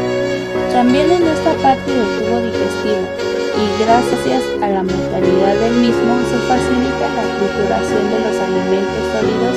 También 0.73 1.13
en 1.13 1.23
esta 1.29 1.53
parte 1.63 1.93
del 1.93 2.19
tubo 2.19 2.41
digestivo 2.41 3.32
y 3.53 3.83
gracias 3.83 4.43
a 4.63 4.69
la 4.69 4.83
mortalidad 4.83 5.55
del 5.61 5.75
mismo 5.85 6.13
se 6.25 6.39
facilita 6.49 7.05
la 7.13 7.25
trituración 7.37 8.05
de 8.09 8.19
los 8.25 8.37
alimentos 8.41 9.03
sólidos 9.13 9.57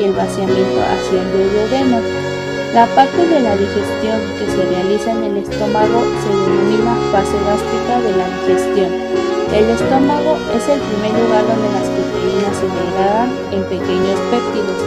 y 0.00 0.04
el 0.04 0.12
vaciamiento 0.12 0.80
hacia 0.80 1.20
el 1.20 1.52
duodeno. 1.52 1.98
La 2.72 2.86
parte 2.94 3.26
de 3.26 3.40
la 3.40 3.54
digestión 3.56 4.18
que 4.38 4.46
se 4.50 4.62
realiza 4.64 5.12
en 5.12 5.24
el 5.24 5.36
estómago 5.38 6.02
se 6.24 6.30
denomina 6.32 6.96
fase 7.12 7.36
gástrica 7.44 8.00
de 8.00 8.12
la 8.16 8.26
digestión. 8.40 8.90
El 9.52 9.70
estómago 9.70 10.38
es 10.56 10.64
el 10.68 10.80
primer 10.80 11.12
lugar 11.12 11.44
donde 11.46 11.70
las 11.70 11.86
proteínas 11.86 12.56
se 12.58 12.66
degradan 12.66 13.30
en 13.52 13.62
pequeños 13.70 14.18
péptidos 14.32 14.80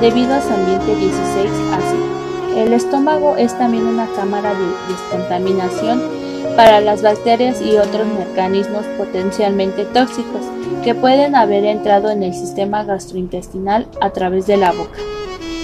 debido 0.00 0.34
a 0.34 0.40
su 0.40 0.52
ambiente 0.52 0.96
16 0.96 1.50
ácido. 1.70 2.18
El 2.56 2.72
estómago 2.72 3.36
es 3.36 3.56
también 3.56 3.86
una 3.86 4.06
cámara 4.16 4.54
de 4.54 4.66
descontaminación 4.88 6.17
para 6.58 6.80
las 6.80 7.02
bacterias 7.02 7.62
y 7.62 7.76
otros 7.76 8.04
mecanismos 8.18 8.84
potencialmente 8.96 9.84
tóxicos 9.84 10.42
que 10.82 10.92
pueden 10.92 11.36
haber 11.36 11.64
entrado 11.64 12.10
en 12.10 12.24
el 12.24 12.34
sistema 12.34 12.82
gastrointestinal 12.82 13.86
a 14.00 14.10
través 14.10 14.48
de 14.48 14.56
la 14.56 14.72
boca. 14.72 14.98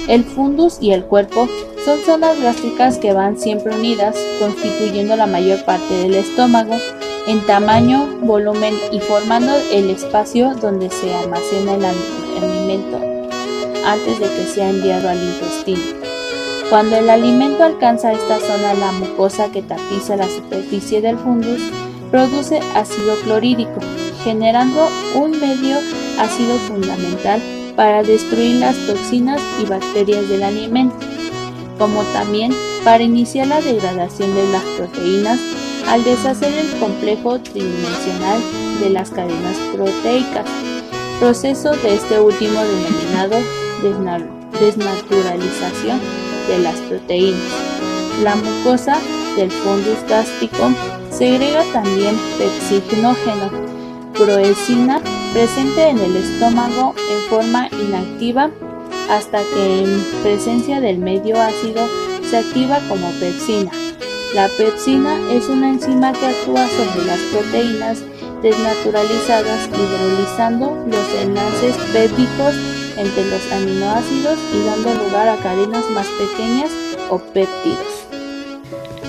El 0.06 0.22
fundus 0.22 0.78
y 0.80 0.92
el 0.92 1.04
cuerpo 1.04 1.48
son 1.84 1.98
zonas 2.06 2.40
gástricas 2.40 2.98
que 2.98 3.12
van 3.12 3.36
siempre 3.40 3.74
unidas, 3.74 4.16
constituyendo 4.38 5.16
la 5.16 5.26
mayor 5.26 5.64
parte 5.64 5.92
del 5.94 6.14
estómago 6.14 6.76
en 7.26 7.44
tamaño, 7.44 8.20
volumen 8.20 8.74
y 8.92 9.00
formando 9.00 9.52
el 9.72 9.90
espacio 9.90 10.54
donde 10.54 10.90
se 10.90 11.12
almacena 11.12 11.74
el 11.74 11.84
alimento 12.40 13.00
antes 13.84 14.20
de 14.20 14.26
que 14.26 14.44
sea 14.44 14.70
enviado 14.70 15.08
al 15.08 15.18
intestino. 15.18 16.03
Cuando 16.74 16.96
el 16.96 17.08
alimento 17.08 17.62
alcanza 17.62 18.12
esta 18.12 18.40
zona, 18.40 18.74
la 18.74 18.90
mucosa 18.90 19.48
que 19.52 19.62
tapiza 19.62 20.16
la 20.16 20.26
superficie 20.26 21.00
del 21.00 21.16
fundus 21.16 21.60
produce 22.10 22.58
ácido 22.74 23.14
clorhídrico, 23.22 23.78
generando 24.24 24.88
un 25.14 25.30
medio 25.38 25.76
ácido 26.18 26.56
fundamental 26.66 27.40
para 27.76 28.02
destruir 28.02 28.56
las 28.56 28.74
toxinas 28.88 29.40
y 29.62 29.66
bacterias 29.66 30.28
del 30.28 30.42
alimento, 30.42 30.96
como 31.78 32.02
también 32.12 32.52
para 32.82 33.04
iniciar 33.04 33.46
la 33.46 33.60
degradación 33.60 34.34
de 34.34 34.48
las 34.48 34.64
proteínas 34.76 35.38
al 35.86 36.02
deshacer 36.02 36.52
el 36.54 36.76
complejo 36.80 37.38
tridimensional 37.38 38.40
de 38.80 38.90
las 38.90 39.10
cadenas 39.10 39.56
proteicas, 39.72 40.50
proceso 41.20 41.70
de 41.70 41.94
este 41.94 42.18
último 42.18 42.60
denominado 42.60 43.38
desnaturalización 44.58 46.23
de 46.48 46.58
las 46.58 46.76
proteínas. 46.80 47.40
La 48.22 48.36
mucosa 48.36 48.98
del 49.36 49.50
fundus 49.50 49.98
gástrico 50.08 50.70
segrega 51.10 51.64
también 51.72 52.16
pepsinógeno, 52.38 53.50
proesina 54.14 55.00
presente 55.32 55.88
en 55.88 55.98
el 55.98 56.16
estómago 56.16 56.94
en 57.10 57.30
forma 57.30 57.68
inactiva 57.68 58.50
hasta 59.10 59.40
que 59.42 59.80
en 59.80 60.04
presencia 60.22 60.80
del 60.80 60.98
medio 60.98 61.40
ácido 61.40 61.86
se 62.30 62.38
activa 62.38 62.78
como 62.88 63.10
pepsina. 63.20 63.72
La 64.34 64.48
pepsina 64.48 65.18
es 65.30 65.48
una 65.48 65.70
enzima 65.70 66.12
que 66.12 66.26
actúa 66.26 66.66
sobre 66.68 67.06
las 67.06 67.18
proteínas 67.32 67.98
desnaturalizadas 68.42 69.68
hidrolizando 69.68 70.76
los 70.86 71.22
enlaces 71.22 71.76
pépticos 71.92 72.54
entre 72.96 73.24
los 73.30 73.52
aminoácidos 73.52 74.38
y 74.54 74.64
dando 74.64 75.04
lugar 75.04 75.28
a 75.28 75.36
cadenas 75.36 75.88
más 75.90 76.06
pequeñas 76.18 76.70
o 77.10 77.18
péptidos. 77.18 78.06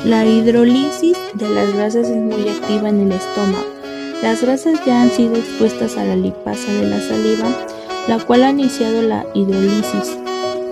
La 0.04 0.26
hidrólisis 0.26 1.18
de 1.34 1.50
las 1.50 1.74
grasas 1.74 2.08
es 2.08 2.18
muy 2.18 2.48
activa 2.50 2.90
en 2.90 3.02
el 3.02 3.12
estómago 3.14 3.76
las 4.22 4.42
grasas 4.42 4.80
ya 4.86 5.02
han 5.02 5.12
sido 5.12 5.36
expuestas 5.36 5.98
a 5.98 6.04
la 6.06 6.16
lipasa 6.16 6.72
de 6.72 6.88
la 6.88 7.00
saliva, 7.00 7.48
la 8.08 8.18
cual 8.18 8.44
ha 8.44 8.50
iniciado 8.50 9.02
la 9.02 9.26
hidrólisis, 9.34 10.18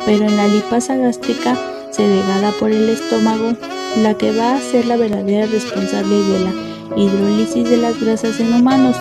pero 0.05 0.25
en 0.25 0.37
la 0.37 0.47
lipasa 0.47 0.95
gástrica 0.95 1.55
segregada 1.91 2.51
por 2.59 2.71
el 2.71 2.89
estómago, 2.89 3.53
la 4.01 4.15
que 4.15 4.31
va 4.31 4.55
a 4.55 4.59
ser 4.59 4.85
la 4.85 4.95
verdadera 4.95 5.45
responsable 5.45 6.15
de 6.15 6.39
la 6.39 6.51
hidrólisis 6.95 7.69
de 7.69 7.77
las 7.77 7.99
grasas 7.99 8.39
en 8.39 8.53
humanos. 8.53 8.95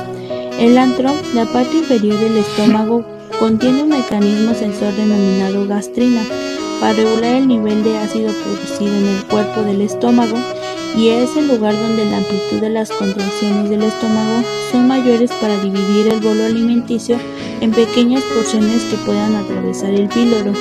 El 0.59 0.77
antro, 0.77 1.15
la 1.35 1.47
parte 1.47 1.79
inferior 1.79 2.19
del 2.19 2.37
estómago, 2.37 3.07
contiene 3.43 3.83
un 3.83 3.89
mecanismo 3.89 4.55
sensor 4.55 4.95
denominado 4.95 5.67
gastrina 5.67 6.23
para 6.79 6.93
regular 6.93 7.35
el 7.35 7.49
nivel 7.49 7.83
de 7.83 7.99
ácido 7.99 8.31
producido 8.33 8.97
en 8.97 9.05
el 9.05 9.25
cuerpo 9.25 9.63
del 9.63 9.81
estómago 9.81 10.37
y 10.97 11.09
es 11.09 11.35
el 11.35 11.49
lugar 11.49 11.75
donde 11.75 12.05
la 12.05 12.19
amplitud 12.19 12.61
de 12.61 12.71
las 12.71 12.91
contracciones 12.91 13.69
del 13.69 13.83
estómago 13.83 14.45
son 14.71 14.87
mayores 14.87 15.33
para 15.41 15.61
dividir 15.61 16.13
el 16.13 16.21
bolo 16.21 16.45
alimenticio 16.45 17.19
en 17.61 17.73
pequeñas 17.73 18.23
porciones 18.33 18.85
que 18.85 18.97
puedan 18.99 19.35
atravesar 19.35 19.91
el 19.91 20.07
píloro. 20.07 20.53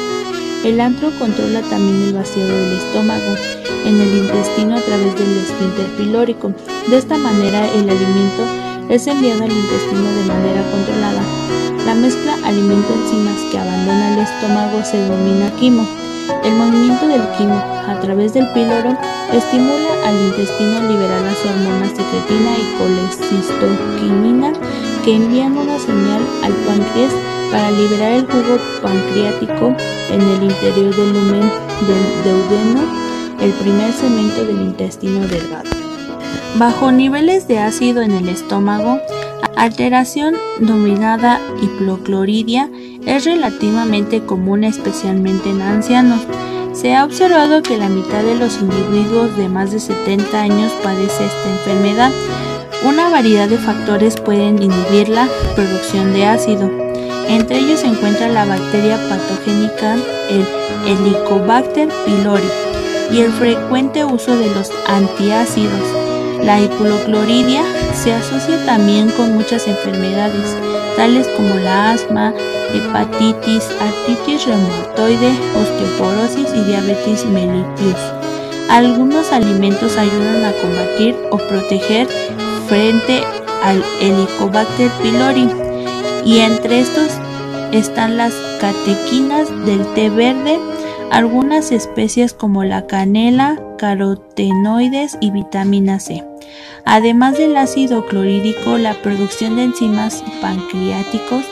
El 0.66 0.82
antro 0.82 1.12
controla 1.20 1.62
también 1.62 2.02
el 2.02 2.14
vaciado 2.14 2.50
del 2.50 2.78
estómago 2.80 3.36
en 3.86 4.02
el 4.02 4.18
intestino 4.24 4.76
a 4.76 4.82
través 4.82 5.14
del 5.20 5.38
esfínter 5.38 5.86
pilórico. 5.98 6.52
De 6.88 6.98
esta 6.98 7.20
manera 7.20 7.64
el 7.76 7.88
alimento 7.88 8.61
es 8.92 9.08
enviado 9.08 9.46
al 9.46 9.52
intestino 9.52 10.04
de 10.04 10.26
manera 10.26 10.62
controlada. 10.70 11.24
La 11.86 11.96
mezcla 11.96 12.36
alimento-enzimas 12.44 13.40
que 13.50 13.58
abandona 13.58 14.14
el 14.14 14.20
estómago 14.20 14.84
se 14.84 14.98
denomina 14.98 15.50
quimo. 15.56 15.88
El 16.44 16.54
movimiento 16.56 17.08
del 17.08 17.22
quimo 17.38 17.56
a 17.56 17.98
través 18.02 18.34
del 18.34 18.48
píloro 18.50 18.98
estimula 19.32 19.92
al 20.06 20.16
intestino 20.16 20.78
a 20.78 20.92
liberar 20.92 21.22
las 21.22 21.40
hormonas 21.46 21.92
secretina 21.96 22.52
y 22.60 22.66
colecistoquinina 22.78 24.52
que 25.06 25.16
envían 25.16 25.58
una 25.58 25.80
señal 25.80 26.22
al 26.44 26.52
páncreas 26.68 27.14
para 27.50 27.72
liberar 27.72 28.12
el 28.12 28.26
jugo 28.26 28.60
pancreático 28.82 29.74
en 30.12 30.22
el 30.22 30.44
interior 30.44 30.94
del 30.94 31.14
lumen 31.14 31.50
del 31.88 32.04
duodeno, 32.26 32.82
el 33.40 33.52
primer 33.54 33.94
cemento 33.94 34.44
del 34.44 34.62
intestino 34.62 35.26
delgado. 35.28 35.81
Bajo 36.56 36.92
niveles 36.92 37.48
de 37.48 37.60
ácido 37.60 38.02
en 38.02 38.12
el 38.12 38.28
estómago, 38.28 39.00
alteración 39.56 40.36
dominada 40.60 41.40
hipocloridia 41.62 42.70
es 43.06 43.24
relativamente 43.26 44.22
común 44.26 44.66
especialmente 44.66 45.50
en 45.50 45.62
ancianos. 45.62 46.20
Se 46.74 46.94
ha 46.94 47.06
observado 47.06 47.64
que 47.64 47.78
la 47.78 47.88
mitad 47.88 48.22
de 48.24 48.36
los 48.36 48.60
individuos 48.60 49.36
de 49.38 49.48
más 49.48 49.72
de 49.72 49.80
70 49.80 50.42
años 50.42 50.72
padece 50.84 51.26
esta 51.26 51.50
enfermedad. 51.50 52.12
Una 52.84 53.10
variedad 53.10 53.48
de 53.48 53.58
factores 53.58 54.18
pueden 54.20 54.62
inhibir 54.62 55.08
la 55.08 55.30
producción 55.56 56.12
de 56.14 56.26
ácido. 56.26 56.70
Entre 57.30 57.60
ellos 57.60 57.80
se 57.80 57.88
encuentra 57.88 58.28
la 58.28 58.46
bacteria 58.46 59.00
patogénica, 59.10 59.96
el 60.30 60.46
Helicobacter 60.86 61.88
pylori, 62.06 62.48
y 63.12 63.22
el 63.22 63.32
frecuente 63.32 64.04
uso 64.04 64.38
de 64.38 64.54
los 64.54 64.70
antiácidos. 64.88 66.11
La 66.44 66.60
hipocloridia 66.60 67.64
se 67.94 68.14
asocia 68.14 68.66
también 68.66 69.10
con 69.12 69.36
muchas 69.36 69.68
enfermedades, 69.68 70.58
tales 70.98 71.28
como 71.38 71.56
la 71.56 71.92
asma, 71.92 72.34
hepatitis, 72.74 73.70
artritis 73.80 74.48
reumatoide, 74.48 75.32
osteoporosis 75.56 76.48
y 76.56 76.64
diabetes 76.64 77.26
mellitus. 77.26 77.96
Algunos 78.70 79.32
alimentos 79.32 79.98
ayudan 79.98 80.46
a 80.46 80.54
combatir 80.54 81.16
o 81.30 81.38
proteger 81.38 82.08
frente 82.68 83.22
al 83.64 83.84
Helicobacter 84.02 84.90
pylori 85.04 85.48
y 86.26 86.40
entre 86.40 86.80
estos 86.80 87.12
están 87.72 88.18
las 88.18 88.34
catequinas 88.60 89.50
del 89.66 89.86
té 89.94 90.10
verde, 90.10 90.60
algunas 91.12 91.72
especies 91.72 92.34
como 92.34 92.64
la 92.64 92.88
canela, 92.88 93.62
carotenoides 93.78 95.18
y 95.20 95.32
vitamina 95.32 96.00
C. 96.00 96.31
Además 96.86 97.38
del 97.38 97.56
ácido 97.58 98.06
clorhídrico, 98.06 98.78
la 98.78 98.94
producción 99.02 99.56
de 99.56 99.64
enzimas 99.64 100.24
pancreáticos 100.42 101.44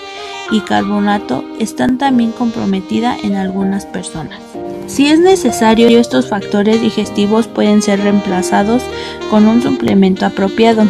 y 0.52 0.62
carbonato 0.62 1.44
están 1.60 1.98
también 1.98 2.32
comprometida 2.32 3.16
en 3.24 3.36
algunas 3.36 3.86
personas. 3.86 4.40
Si 4.88 5.08
es 5.08 5.20
necesario, 5.20 5.88
estos 5.90 6.30
factores 6.30 6.82
digestivos 6.82 7.48
pueden 7.48 7.84
ser 7.84 8.02
reemplazados 8.02 8.82
con 9.30 9.48
un 9.48 9.62
suplemento 9.62 10.26
apropiado. 10.26 10.84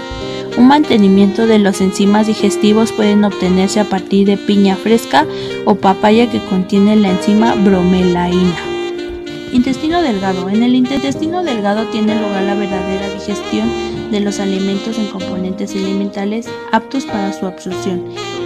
Un 0.57 0.67
mantenimiento 0.67 1.45
de 1.45 1.59
los 1.59 1.81
enzimas 1.81 2.27
digestivos 2.27 2.93
pueden 2.93 3.25
obtenerse 3.25 3.81
a 3.81 3.85
partir 3.85 4.25
de 4.25 4.37
piña 4.37 4.77
fresca 4.77 5.25
o 5.65 5.75
papaya 5.75 6.29
que 6.29 6.43
contiene 6.45 6.95
la 6.95 7.11
enzima 7.11 7.55
bromelaína. 7.55 8.55
Intestino 9.51 10.01
delgado. 10.01 10.47
En 10.47 10.63
el 10.63 10.75
intestino 10.75 11.43
delgado 11.43 11.85
tiene 11.87 12.15
lugar 12.15 12.43
la 12.43 12.55
verdadera 12.55 13.09
digestión 13.13 13.69
de 14.11 14.19
los 14.19 14.39
alimentos 14.39 14.97
en 14.97 15.07
componentes 15.07 15.73
elementales 15.75 16.47
aptos 16.71 17.05
para 17.05 17.33
su 17.33 17.45
absorción 17.45 18.03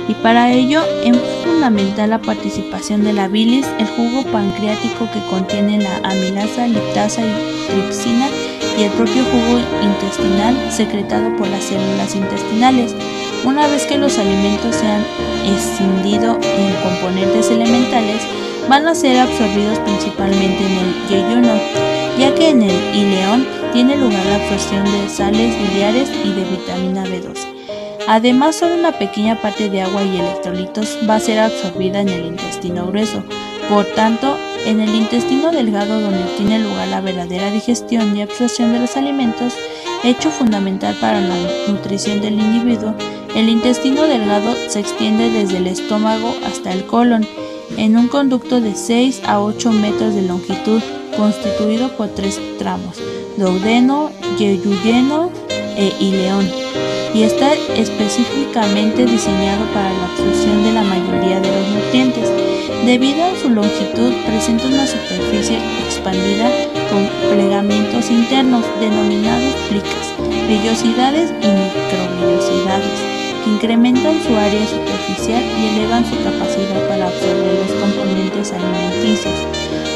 y 0.08 0.14
para 0.16 0.52
ello 0.52 0.82
es 1.04 1.16
fundamental 1.46 2.10
la 2.10 2.22
participación 2.22 3.04
de 3.04 3.14
la 3.14 3.28
bilis, 3.28 3.66
el 3.80 3.88
jugo 3.88 4.24
pancreático 4.32 5.10
que 5.14 5.20
contiene 5.30 5.82
la 5.82 5.98
amilasa, 5.98 6.68
liptasa 6.68 7.22
y 7.22 7.68
tripsina 7.68 8.28
y 8.78 8.84
el 8.84 8.92
propio 8.92 9.24
jugo 9.24 9.60
intestinal 9.82 10.72
secretado 10.72 11.36
por 11.38 11.48
las 11.48 11.64
células 11.64 12.16
intestinales. 12.16 12.96
Una 13.46 13.68
vez 13.68 13.86
que 13.86 13.98
los 13.98 14.18
alimentos 14.18 14.76
se 14.76 14.88
han 14.88 15.04
escindido 15.46 16.38
en 16.42 16.74
componentes 16.84 17.50
elementales, 17.50 18.22
van 18.68 18.88
a 18.88 18.96
ser 18.96 19.20
absorbidos 19.20 19.80
principalmente 19.80 20.64
en 20.66 20.78
el 20.78 21.10
yeyuno, 21.10 21.54
ya 22.18 22.34
que 22.36 22.50
en 22.50 22.64
el 22.64 22.96
ileón 22.96 23.46
tiene 23.74 23.98
lugar 23.98 24.24
la 24.28 24.36
absorción 24.36 24.86
de 24.86 25.10
sales 25.10 25.58
biliares 25.58 26.08
y 26.24 26.32
de 26.32 26.44
vitamina 26.44 27.04
B12. 27.06 27.54
Además, 28.08 28.56
solo 28.56 28.76
una 28.76 28.92
pequeña 28.92 29.42
parte 29.42 29.68
de 29.68 29.82
agua 29.82 30.04
y 30.04 30.20
electrolitos 30.20 31.00
va 31.10 31.16
a 31.16 31.20
ser 31.20 31.40
absorbida 31.40 32.02
en 32.02 32.10
el 32.10 32.26
intestino 32.26 32.86
grueso. 32.86 33.24
Por 33.70 33.86
tanto, 33.86 34.38
en 34.68 34.80
el 34.80 34.94
intestino 34.94 35.52
delgado 35.52 36.02
donde 36.02 36.24
tiene 36.38 36.60
lugar 36.60 36.88
la 36.90 37.02
verdadera 37.02 37.50
digestión 37.50 38.16
y 38.16 38.22
absorción 38.22 38.74
de 38.74 38.80
los 38.80 38.96
alimentos, 38.96 39.56
hecho 40.04 40.30
fundamental 40.30 40.96
para 41.02 41.20
la 41.20 41.36
nutrición 41.68 42.22
del 42.22 42.40
individuo, 42.40 42.94
el 43.36 43.50
intestino 43.50 44.04
delgado 44.04 44.54
se 44.68 44.82
extiende 44.82 45.32
desde 45.32 45.58
el 45.58 45.66
estómago 45.66 46.36
hasta 46.46 46.72
el 46.72 46.86
colon 46.86 47.26
en 47.78 47.98
un 47.98 48.08
conducto 48.08 48.62
de 48.62 48.76
6 48.76 49.22
a 49.26 49.42
8 49.42 49.72
metros 49.72 50.16
de 50.16 50.22
longitud 50.24 50.82
constituido 51.18 51.90
por 51.96 52.10
tres 52.10 52.40
tramos, 52.58 52.98
duodeno, 53.38 54.10
yeyuyeno 54.38 55.32
e 55.76 55.94
ileón 56.00 56.48
y 57.14 57.24
está 57.24 57.54
específicamente 57.54 59.06
diseñado 59.06 59.66
para 59.74 59.94
la 59.94 60.06
absorción 60.06 60.64
de 60.64 60.74
la 60.74 60.82
mayoría 60.82 61.40
de 61.40 61.48
los 61.48 61.68
nutrientes. 61.70 62.30
Debido 62.86 63.24
a 63.24 63.36
su 63.40 63.50
longitud, 63.50 64.12
presenta 64.26 64.66
una 64.66 64.88
superficie 64.88 65.58
expandida 65.86 66.50
con 66.90 67.08
plegamientos 67.32 68.10
internos 68.10 68.66
denominados 68.80 69.54
plicas, 69.70 70.14
vellosidades 70.48 71.32
y 71.42 71.53
incrementan 73.64 74.22
su 74.22 74.36
área 74.36 74.68
superficial 74.68 75.42
y 75.58 75.68
elevan 75.68 76.04
su 76.04 76.18
capacidad 76.22 76.86
para 76.90 77.08
absorber 77.08 77.54
los 77.54 77.72
componentes 77.80 78.52
alimenticios. 78.52 79.34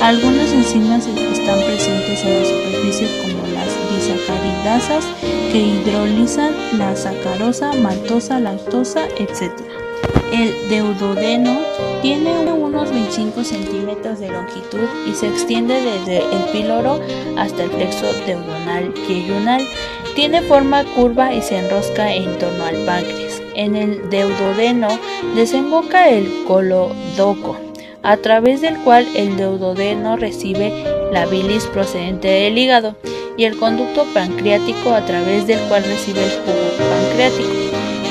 Algunas 0.01 0.53
enzimas 0.53 1.05
están 1.05 1.59
presentes 1.59 2.23
en 2.23 2.39
la 2.39 2.45
superficie 2.45 3.09
como 3.21 3.45
las 3.47 3.67
disacaridasas 3.93 5.03
que 5.51 5.57
hidrolizan 5.57 6.53
la 6.77 6.95
sacarosa, 6.95 7.73
maltosa, 7.73 8.39
lactosa, 8.39 9.05
etc. 9.17 9.51
El 10.31 10.69
deudodeno 10.69 11.59
tiene 12.01 12.39
unos 12.39 12.89
25 12.89 13.43
centímetros 13.43 14.21
de 14.21 14.29
longitud 14.29 14.87
y 15.05 15.13
se 15.13 15.27
extiende 15.27 15.81
desde 15.81 16.19
el 16.19 16.43
píloro 16.53 17.01
hasta 17.37 17.63
el 17.65 17.71
plexo 17.71 18.05
deudonal 18.25 18.93
yeyunal. 19.09 19.67
Tiene 20.15 20.41
forma 20.43 20.85
curva 20.95 21.33
y 21.33 21.41
se 21.41 21.57
enrosca 21.57 22.13
en 22.13 22.37
torno 22.39 22.63
al 22.63 22.77
páncreas. 22.85 23.26
En 23.57 23.75
el 23.75 24.11
deudodeno 24.11 24.87
desemboca 25.33 26.09
el 26.09 26.43
colodoco, 26.45 27.57
a 28.03 28.15
través 28.17 28.61
del 28.61 28.77
cual 28.83 29.07
el 29.15 29.35
deudodeno 29.35 30.15
recibe 30.15 30.83
la 31.11 31.25
bilis 31.25 31.65
procedente 31.65 32.27
del 32.27 32.55
hígado 32.55 32.95
y 33.35 33.45
el 33.45 33.57
conducto 33.57 34.05
pancreático 34.13 34.93
a 34.93 35.03
través 35.07 35.47
del 35.47 35.59
cual 35.61 35.83
recibe 35.85 36.23
el 36.23 36.29
jugo 36.29 36.87
pancreático. 36.87 37.49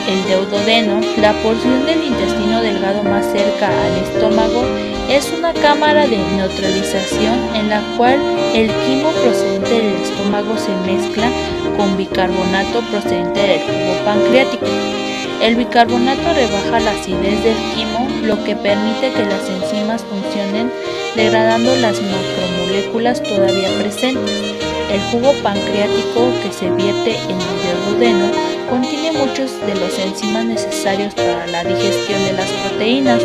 El 0.08 0.24
deudodeno, 0.24 1.00
la 1.18 1.32
porción 1.44 1.86
del 1.86 2.02
intestino 2.02 2.60
delgado 2.60 3.04
más 3.04 3.24
cerca 3.26 3.68
al 3.68 3.98
estómago, 4.02 4.64
es 5.08 5.32
una 5.38 5.54
cámara 5.54 6.08
de 6.08 6.18
neutralización 6.18 7.54
en 7.54 7.68
la 7.68 7.82
cual 7.96 8.18
el 8.52 8.66
quimo 8.66 9.12
procedente 9.12 9.70
del 9.70 9.94
estómago 10.02 10.56
se 10.58 10.74
mezcla 10.90 11.30
con 11.76 11.96
bicarbonato 11.96 12.80
procedente 12.90 13.40
del 13.40 13.60
jugo 13.60 14.04
pancreático. 14.04 14.95
El 15.40 15.54
bicarbonato 15.56 16.32
rebaja 16.34 16.80
la 16.80 16.92
acidez 16.92 17.44
del 17.44 17.56
quimo, 17.74 18.08
lo 18.24 18.42
que 18.42 18.56
permite 18.56 19.12
que 19.12 19.24
las 19.24 19.48
enzimas 19.48 20.02
funcionen 20.02 20.72
degradando 21.14 21.76
las 21.76 22.00
macromoléculas 22.00 23.22
todavía 23.22 23.68
presentes. 23.78 24.56
El 24.90 25.00
jugo 25.10 25.32
pancreático 25.42 26.30
que 26.42 26.52
se 26.52 26.70
vierte 26.70 27.16
en 27.28 27.38
el 27.40 27.90
duodeno 27.90 28.30
contiene 28.70 29.12
muchos 29.12 29.52
de 29.66 29.74
los 29.74 29.98
enzimas 29.98 30.44
necesarios 30.44 31.14
para 31.14 31.46
la 31.46 31.64
digestión 31.64 32.24
de 32.24 32.32
las 32.32 32.48
proteínas, 32.48 33.22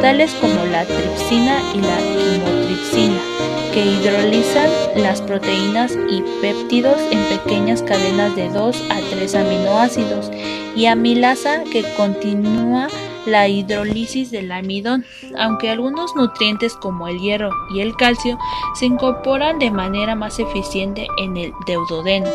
tales 0.00 0.32
como 0.40 0.64
la 0.66 0.84
tripsina 0.84 1.62
y 1.74 1.78
la 1.80 1.96
quimotripsina, 1.96 3.33
que 3.74 3.84
hidrolizan 3.84 4.70
las 4.96 5.20
proteínas 5.20 5.98
y 6.08 6.22
péptidos 6.40 6.96
en 7.10 7.24
pequeñas 7.24 7.82
cadenas 7.82 8.36
de 8.36 8.48
2 8.48 8.82
a 8.88 9.00
3 9.10 9.34
aminoácidos, 9.34 10.30
y 10.76 10.86
amilasa 10.86 11.64
que 11.64 11.82
continúa 11.96 12.86
la 13.26 13.48
hidrólisis 13.48 14.30
del 14.30 14.52
almidón, 14.52 15.04
aunque 15.36 15.70
algunos 15.70 16.14
nutrientes 16.14 16.74
como 16.74 17.08
el 17.08 17.18
hierro 17.18 17.50
y 17.74 17.80
el 17.80 17.96
calcio 17.96 18.38
se 18.78 18.86
incorporan 18.86 19.58
de 19.58 19.72
manera 19.72 20.14
más 20.14 20.38
eficiente 20.38 21.08
en 21.18 21.36
el 21.36 21.52
deudodeno. 21.66 22.28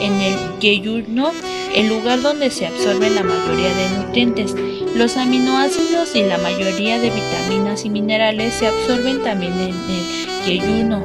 En 0.00 0.14
el 0.20 0.58
yeyuno, 0.60 1.30
el 1.74 1.88
lugar 1.88 2.22
donde 2.22 2.50
se 2.50 2.66
absorben 2.66 3.14
la 3.14 3.22
mayoría 3.22 3.74
de 3.74 3.98
nutrientes, 3.98 4.54
los 4.94 5.16
aminoácidos 5.16 6.14
y 6.14 6.22
la 6.22 6.38
mayoría 6.38 6.98
de 6.98 7.10
vitaminas 7.10 7.84
y 7.84 7.90
minerales 7.90 8.54
se 8.54 8.66
absorben 8.66 9.22
también 9.22 9.52
en 9.52 9.68
el 9.70 10.44
yeyuno. 10.46 11.04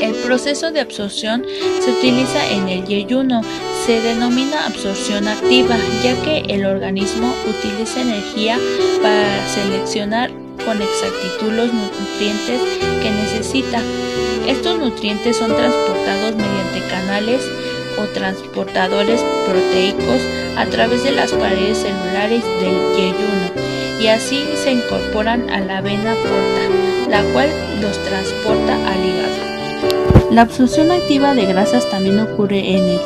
El 0.00 0.14
proceso 0.14 0.72
de 0.72 0.80
absorción 0.80 1.44
se 1.80 1.90
utiliza 1.90 2.50
en 2.50 2.68
el 2.68 2.84
yeyuno, 2.84 3.42
se 3.86 4.00
denomina 4.00 4.66
absorción 4.66 5.28
activa, 5.28 5.76
ya 6.02 6.20
que 6.22 6.38
el 6.52 6.66
organismo 6.66 7.32
utiliza 7.48 8.00
energía 8.00 8.58
para 9.00 9.46
seleccionar 9.48 10.30
con 10.64 10.80
exactitud 10.82 11.52
los 11.52 11.72
nutrientes 11.72 12.60
que 13.00 13.10
necesita. 13.10 13.80
Estos 14.46 14.78
nutrientes 14.78 15.36
son 15.36 15.54
transportados 15.54 16.34
mediante 16.34 16.80
canales 16.88 17.42
o 17.98 18.04
transportadores 18.14 19.24
proteicos 19.46 20.20
a 20.56 20.66
través 20.66 21.02
de 21.04 21.12
las 21.12 21.32
paredes 21.32 21.78
celulares 21.78 22.44
del 22.60 22.96
yeyuno 22.96 23.42
y 24.00 24.08
así 24.08 24.44
se 24.56 24.72
incorporan 24.72 25.48
a 25.50 25.60
la 25.60 25.80
vena 25.80 26.14
porta, 26.14 27.08
la 27.08 27.22
cual 27.32 27.48
los 27.80 27.96
transporta 28.04 28.74
al 28.88 29.04
hígado. 29.04 30.30
La 30.32 30.42
absorción 30.42 30.90
activa 30.90 31.34
de 31.34 31.46
grasas 31.46 31.88
también 31.90 32.18
ocurre 32.18 32.58
en 32.58 32.82
el 32.82 33.00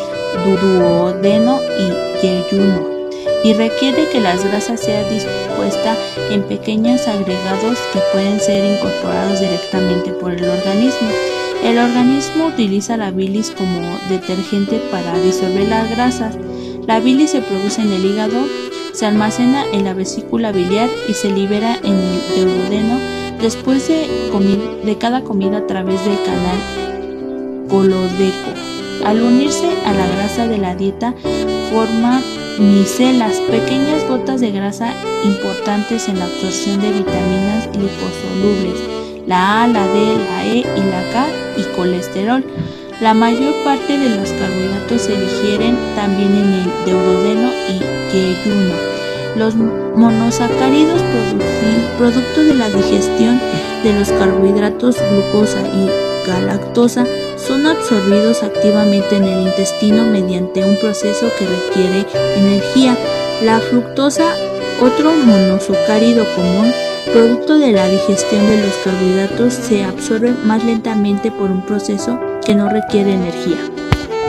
duodeno 0.45 1.61
y 1.79 2.23
yeyuno 2.23 2.97
y 3.45 3.53
requiere 3.53 4.09
que 4.09 4.21
las 4.21 4.45
grasas 4.45 4.81
sean 4.81 5.09
dispuestas 5.13 5.99
en 6.31 6.43
pequeños 6.45 7.07
agregados 7.07 7.79
que 7.93 8.01
pueden 8.13 8.41
ser 8.41 8.65
incorporados 8.65 9.41
directamente 9.41 10.11
por 10.13 10.33
el 10.33 10.49
organismo. 10.49 11.09
El 11.65 11.79
organismo 11.79 12.47
utiliza 12.47 12.97
la 12.97 13.11
bilis 13.11 13.51
como 13.51 13.81
detergente 14.09 14.81
para 14.91 15.19
disolver 15.19 15.69
las 15.69 15.91
grasas. 15.91 16.37
La 16.87 17.01
bilis 17.01 17.31
se 17.31 17.41
produce 17.41 17.83
en 17.83 17.93
el 17.93 18.05
hígado, 18.05 18.47
se 18.93 19.07
almacena 19.07 19.65
en 19.73 19.85
la 19.85 19.95
vesícula 19.95 20.53
biliar 20.53 20.89
y 21.09 21.15
se 21.15 21.31
libera 21.31 21.77
en 21.83 21.95
el 21.95 22.47
duodeno 22.47 22.99
después 23.41 23.89
de, 23.89 24.97
cada 24.99 25.23
comida 25.23 25.59
a 25.59 25.67
través 25.67 26.05
del 26.05 26.17
canal 26.23 27.67
colodeco. 27.69 28.53
Al 29.05 29.23
unirse 29.23 29.69
a 29.85 29.93
la 29.93 30.07
grasa 30.07 30.47
de 30.47 30.59
la 30.59 30.75
dieta, 30.75 31.15
forma 31.71 32.23
micelas, 32.59 33.35
pequeñas 33.51 34.07
gotas 34.09 34.41
de 34.41 34.51
grasa 34.51 34.93
importantes 35.25 36.09
en 36.09 36.19
la 36.19 36.25
absorción 36.25 36.81
de 36.81 36.93
vitaminas 36.93 37.67
liposolubles, 37.67 38.81
la 39.27 39.65
A, 39.65 39.67
la 39.67 39.87
D, 39.89 40.17
la 40.17 40.47
E 40.47 40.59
y 40.59 40.91
la 40.91 41.03
K 41.13 41.46
y 41.57 41.63
colesterol. 41.77 42.45
La 43.01 43.15
mayor 43.15 43.55
parte 43.65 43.99
de 43.99 44.17
los 44.17 44.31
carbohidratos 44.31 45.03
se 45.03 45.21
digieren 45.21 45.77
también 45.95 46.35
en 46.35 46.53
el 46.55 46.85
deudodeno 46.87 47.51
y 47.69 48.13
yeyuno. 48.13 48.75
Los 49.37 49.55
monosacáridos 49.55 51.03
producto 51.99 52.43
de 52.43 52.55
la 52.55 52.69
digestión 52.69 53.41
de 53.83 53.93
los 53.99 54.11
carbohidratos 54.11 54.97
glucosa 55.11 55.61
y 55.61 55.91
galactosa 56.27 57.07
son 57.37 57.67
absorbidos 57.67 58.43
activamente 58.43 59.17
en 59.17 59.25
el 59.25 59.47
intestino 59.47 60.05
mediante 60.05 60.65
un 60.65 60.77
proceso 60.77 61.29
que 61.39 61.47
requiere 61.47 62.07
energía. 62.37 62.97
La 63.43 63.61
fructosa, 63.61 64.35
otro 64.81 65.13
monosacárido 65.13 66.25
común, 66.35 66.73
producto 67.13 67.59
de 67.59 67.73
la 67.73 67.87
digestión 67.89 68.47
de 68.49 68.63
los 68.63 68.75
carbohidratos, 68.85 69.55
se 69.55 69.85
absorbe 69.85 70.33
más 70.45 70.65
lentamente 70.65 71.31
por 71.31 71.51
un 71.51 71.63
proceso 71.63 72.19
que 72.45 72.55
no 72.55 72.69
requiere 72.69 73.13
energía. 73.13 73.59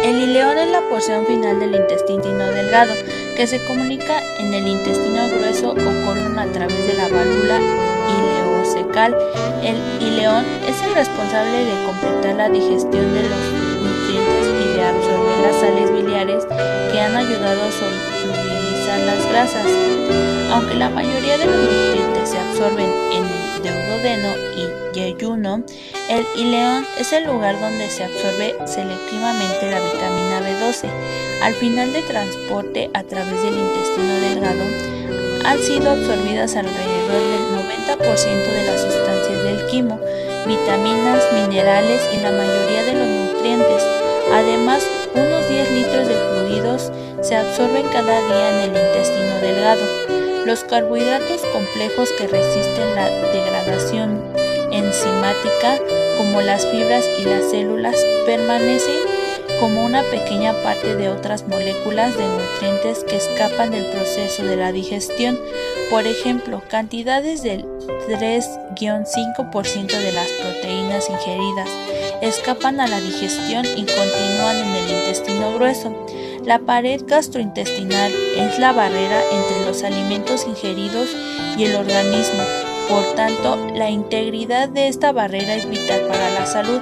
El 0.04 0.22
ileón 0.22 0.58
es 0.58 0.72
la 0.72 0.82
porción 0.90 1.26
final 1.26 1.60
del 1.60 1.76
intestino 1.76 2.46
delgado, 2.48 2.94
que 3.36 3.48
se 3.48 3.64
comunica 3.66 4.22
en 4.40 4.54
el 4.54 4.68
intestino 4.68 5.28
grueso 5.28 5.72
o 5.72 6.06
colon 6.06 6.40
a 6.40 6.46
través 6.48 6.88
de 6.88 6.94
la 6.94 7.08
válvula 7.10 7.60
ileocecal. 8.08 9.16
El 9.64 9.78
ileón 10.02 10.46
es 10.68 10.82
el 10.84 10.94
responsable 10.96 11.66
de 11.66 11.86
completar 11.86 12.36
la 12.36 12.50
digestión 12.50 13.14
de 13.14 13.24
los 13.24 13.40
nutrientes 13.84 14.48
y 14.48 14.78
de 14.78 14.84
absorber 14.84 15.38
las 15.42 15.56
sales 15.60 15.92
biliares 15.92 16.46
que 16.92 17.00
han 17.00 17.16
ayudado 17.16 17.62
a 17.64 17.72
las 19.06 19.28
grasas. 19.30 19.66
Aunque 20.52 20.76
la 20.76 20.90
mayoría 20.90 21.38
de 21.38 21.46
los 21.46 21.56
nutrientes 21.56 22.30
se 22.30 22.40
absorben 22.40 22.90
en 23.12 23.24
el 23.24 23.88
duodeno 23.88 24.34
y 24.56 24.98
yeyuno, 24.98 25.64
el 26.10 26.26
ileón 26.36 26.86
es 26.98 27.12
el 27.14 27.26
lugar 27.26 27.60
donde 27.60 27.90
se 27.90 28.04
absorbe 28.04 28.56
selectivamente 28.66 29.70
la 29.70 29.80
vitamina 29.80 30.42
B12. 30.42 30.90
Al 31.42 31.54
final 31.54 31.94
de 31.94 32.02
transporte 32.02 32.90
a 32.94 33.04
través 33.04 33.42
del 33.44 33.54
intestino 33.54 34.14
delgado, 34.16 34.64
han 35.46 35.60
sido 35.60 35.92
absorbidas 35.92 36.56
alrededor 36.56 37.22
del 37.22 37.98
90% 37.98 38.52
de 38.52 38.66
las 38.66 38.82
sustancias 38.82 39.44
del 39.44 39.66
quimo, 39.68 40.00
vitaminas, 40.46 41.24
minerales 41.34 42.02
y 42.14 42.22
la 42.22 42.32
mayoría 42.32 42.84
de 42.84 42.94
los 42.94 43.08
nutrientes. 43.08 43.84
Además, 44.34 44.84
unos 44.84 45.07
10 45.07 45.07
litros 45.78 46.08
de 46.08 46.16
fluidos 46.16 46.92
se 47.22 47.36
absorben 47.36 47.88
cada 47.90 48.26
día 48.28 48.50
en 48.50 48.70
el 48.70 48.78
intestino 48.86 49.40
delgado. 49.42 49.84
Los 50.46 50.64
carbohidratos 50.64 51.42
complejos 51.54 52.10
que 52.18 52.28
resisten 52.28 52.96
la 52.96 53.10
degradación 53.32 54.24
enzimática, 54.72 55.78
como 56.18 56.42
las 56.42 56.66
fibras 56.66 57.06
y 57.20 57.26
las 57.26 57.52
células, 57.52 57.96
permanecen 58.26 58.96
como 59.60 59.86
una 59.86 60.04
pequeña 60.04 60.54
parte 60.64 60.96
de 60.96 61.10
otras 61.10 61.48
moléculas 61.48 62.18
de 62.18 62.28
nutrientes 62.28 63.04
que 63.04 63.18
escapan 63.18 63.72
del 63.72 63.86
proceso 63.88 64.44
de 64.44 64.56
la 64.56 64.72
digestión. 64.72 65.40
Por 65.90 66.06
ejemplo, 66.06 66.62
cantidades 66.70 67.44
del 67.44 67.66
3-5% 68.08 69.88
de 69.88 70.12
las 70.12 70.28
proteínas 70.32 71.10
ingeridas 71.10 71.70
escapan 72.22 72.80
a 72.80 72.88
la 72.88 73.00
digestión 73.00 73.66
y 73.66 73.86
continúan 73.86 74.58
en 74.58 74.76
el 74.76 74.90
intestino 74.90 75.54
grueso. 75.54 75.96
La 76.46 76.60
pared 76.60 77.02
gastrointestinal 77.06 78.12
es 78.38 78.58
la 78.60 78.72
barrera 78.72 79.22
entre 79.32 79.66
los 79.66 79.84
alimentos 79.84 80.46
ingeridos 80.48 81.10
y 81.58 81.66
el 81.66 81.76
organismo. 81.76 82.44
Por 82.88 83.04
tanto, 83.16 83.58
la 83.76 83.90
integridad 83.90 84.70
de 84.70 84.88
esta 84.88 85.12
barrera 85.12 85.56
es 85.56 85.70
vital 85.70 86.02
para 86.08 86.30
la 86.32 86.46
salud. 86.46 86.80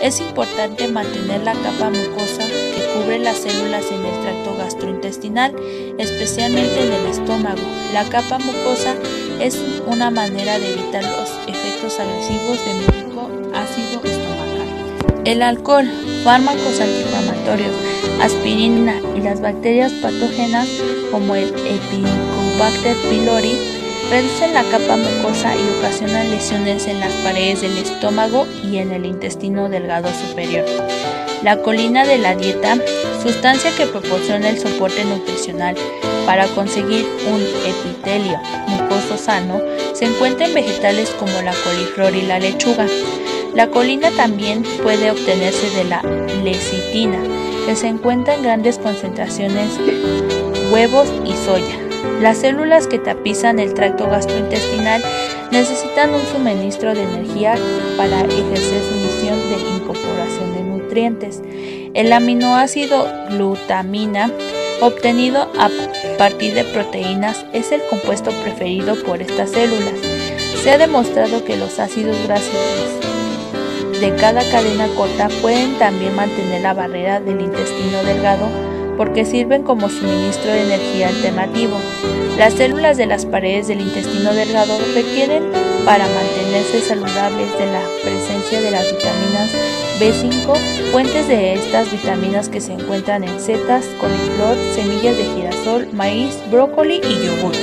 Es 0.00 0.18
importante 0.20 0.88
mantener 0.88 1.42
la 1.42 1.52
capa 1.52 1.90
mucosa 1.90 2.42
que 2.46 2.92
cubre 2.94 3.18
las 3.18 3.36
células 3.36 3.84
en 3.90 4.04
el 4.04 4.20
tracto 4.22 4.56
gastrointestinal, 4.56 5.54
especialmente 5.98 6.86
en 6.86 6.92
el 6.92 7.06
estómago. 7.06 7.60
La 7.92 8.04
capa 8.04 8.38
mucosa 8.38 8.94
es 9.40 9.60
una 9.86 10.10
manera 10.10 10.58
de 10.58 10.72
evitar 10.72 11.04
los 11.04 11.30
efectos 11.46 12.00
agresivos 12.00 12.64
de. 12.64 13.01
El 15.24 15.40
alcohol, 15.40 15.88
fármacos 16.24 16.80
antiinflamatorios, 16.80 17.76
aspirina 18.20 19.00
y 19.16 19.20
las 19.20 19.40
bacterias 19.40 19.92
patógenas 19.92 20.68
como 21.12 21.36
el 21.36 21.54
Helicobacter 21.54 22.96
pylori 23.08 23.56
reducen 24.10 24.52
la 24.52 24.64
capa 24.64 24.96
mucosa 24.96 25.54
y 25.54 25.78
ocasionan 25.78 26.28
lesiones 26.28 26.88
en 26.88 26.98
las 26.98 27.12
paredes 27.22 27.60
del 27.60 27.78
estómago 27.78 28.48
y 28.64 28.78
en 28.78 28.90
el 28.90 29.06
intestino 29.06 29.68
delgado 29.68 30.08
superior. 30.12 30.64
La 31.44 31.62
colina 31.62 32.04
de 32.04 32.18
la 32.18 32.34
dieta, 32.34 32.76
sustancia 33.22 33.70
que 33.76 33.86
proporciona 33.86 34.48
el 34.48 34.58
soporte 34.58 35.04
nutricional 35.04 35.76
para 36.26 36.48
conseguir 36.48 37.06
un 37.32 37.40
epitelio 37.64 38.40
mucoso 38.66 39.16
sano, 39.16 39.60
se 39.94 40.06
encuentra 40.06 40.46
en 40.46 40.54
vegetales 40.54 41.10
como 41.10 41.40
la 41.42 41.54
coliflor 41.64 42.12
y 42.16 42.22
la 42.22 42.40
lechuga. 42.40 42.86
La 43.54 43.68
colina 43.68 44.10
también 44.16 44.62
puede 44.82 45.10
obtenerse 45.10 45.68
de 45.76 45.84
la 45.84 46.02
lecitina, 46.42 47.18
que 47.66 47.76
se 47.76 47.86
encuentra 47.86 48.34
en 48.34 48.42
grandes 48.42 48.78
concentraciones 48.78 49.78
huevos 50.72 51.12
y 51.26 51.34
soya. 51.34 51.78
Las 52.22 52.38
células 52.38 52.86
que 52.86 52.98
tapizan 52.98 53.58
el 53.58 53.74
tracto 53.74 54.08
gastrointestinal 54.08 55.02
necesitan 55.50 56.14
un 56.14 56.22
suministro 56.22 56.94
de 56.94 57.02
energía 57.02 57.54
para 57.98 58.22
ejercer 58.22 58.82
su 58.82 58.94
misión 58.94 59.38
de 59.50 59.76
incorporación 59.76 60.54
de 60.54 60.62
nutrientes. 60.62 61.42
El 61.92 62.10
aminoácido 62.12 63.06
glutamina, 63.28 64.30
obtenido 64.80 65.52
a 65.58 65.68
partir 66.16 66.54
de 66.54 66.64
proteínas, 66.64 67.44
es 67.52 67.70
el 67.70 67.82
compuesto 67.90 68.30
preferido 68.42 68.94
por 69.04 69.20
estas 69.20 69.50
células. 69.50 69.98
Se 70.62 70.70
ha 70.70 70.78
demostrado 70.78 71.44
que 71.44 71.56
los 71.56 71.78
ácidos 71.78 72.16
grasos 72.26 73.11
de 74.02 74.16
cada 74.16 74.42
cadena 74.50 74.88
corta 74.96 75.28
pueden 75.40 75.78
también 75.78 76.16
mantener 76.16 76.62
la 76.62 76.74
barrera 76.74 77.20
del 77.20 77.40
intestino 77.40 78.02
delgado 78.02 78.48
porque 78.96 79.24
sirven 79.24 79.62
como 79.62 79.88
suministro 79.88 80.50
de 80.50 80.62
energía 80.62 81.06
alternativo. 81.06 81.76
Las 82.36 82.54
células 82.54 82.96
de 82.96 83.06
las 83.06 83.26
paredes 83.26 83.68
del 83.68 83.80
intestino 83.80 84.34
delgado 84.34 84.76
requieren 84.92 85.44
para 85.84 86.04
mantenerse 86.04 86.80
saludables 86.80 87.56
de 87.56 87.66
la 87.66 87.80
presencia 88.02 88.60
de 88.60 88.72
las 88.72 88.90
vitaminas 88.90 89.52
B5, 90.00 90.56
fuentes 90.90 91.28
de 91.28 91.54
estas 91.54 91.92
vitaminas 91.92 92.48
que 92.48 92.60
se 92.60 92.72
encuentran 92.72 93.22
en 93.22 93.38
setas, 93.38 93.86
coliflor, 94.00 94.56
semillas 94.74 95.16
de 95.16 95.24
girasol, 95.36 95.92
maíz, 95.92 96.38
brócoli 96.50 96.96
y 96.96 97.24
yogur. 97.24 97.54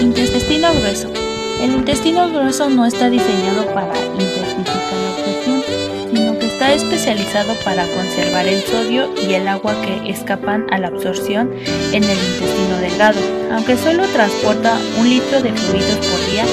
Intestino 0.00 0.68
grueso. 0.74 1.08
El 1.60 1.72
intestino 1.72 2.28
grueso 2.28 2.68
no 2.68 2.86
está 2.86 3.10
diseñado 3.10 3.66
para 3.74 3.94
está 6.66 6.86
especializado 6.86 7.54
para 7.64 7.86
conservar 7.94 8.48
el 8.48 8.60
sodio 8.62 9.12
y 9.22 9.34
el 9.34 9.46
agua 9.46 9.74
que 9.82 10.10
escapan 10.10 10.66
a 10.72 10.78
la 10.78 10.88
absorción 10.88 11.52
en 11.92 12.02
el 12.02 12.18
intestino 12.18 12.78
delgado. 12.80 13.20
Aunque 13.52 13.76
solo 13.76 14.02
transporta 14.08 14.76
un 14.98 15.08
litro 15.08 15.40
de 15.42 15.52
fluidos 15.52 16.04
por 16.06 16.30
día, 16.30 16.44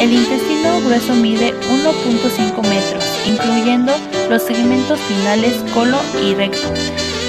el 0.00 0.12
intestino 0.12 0.80
grueso 0.80 1.14
mide 1.14 1.54
1.5 1.54 2.68
metros, 2.68 3.04
incluyendo 3.24 3.92
los 4.28 4.42
segmentos 4.42 4.98
finales 5.00 5.54
colo 5.72 5.98
y 6.20 6.34
recto. 6.34 6.68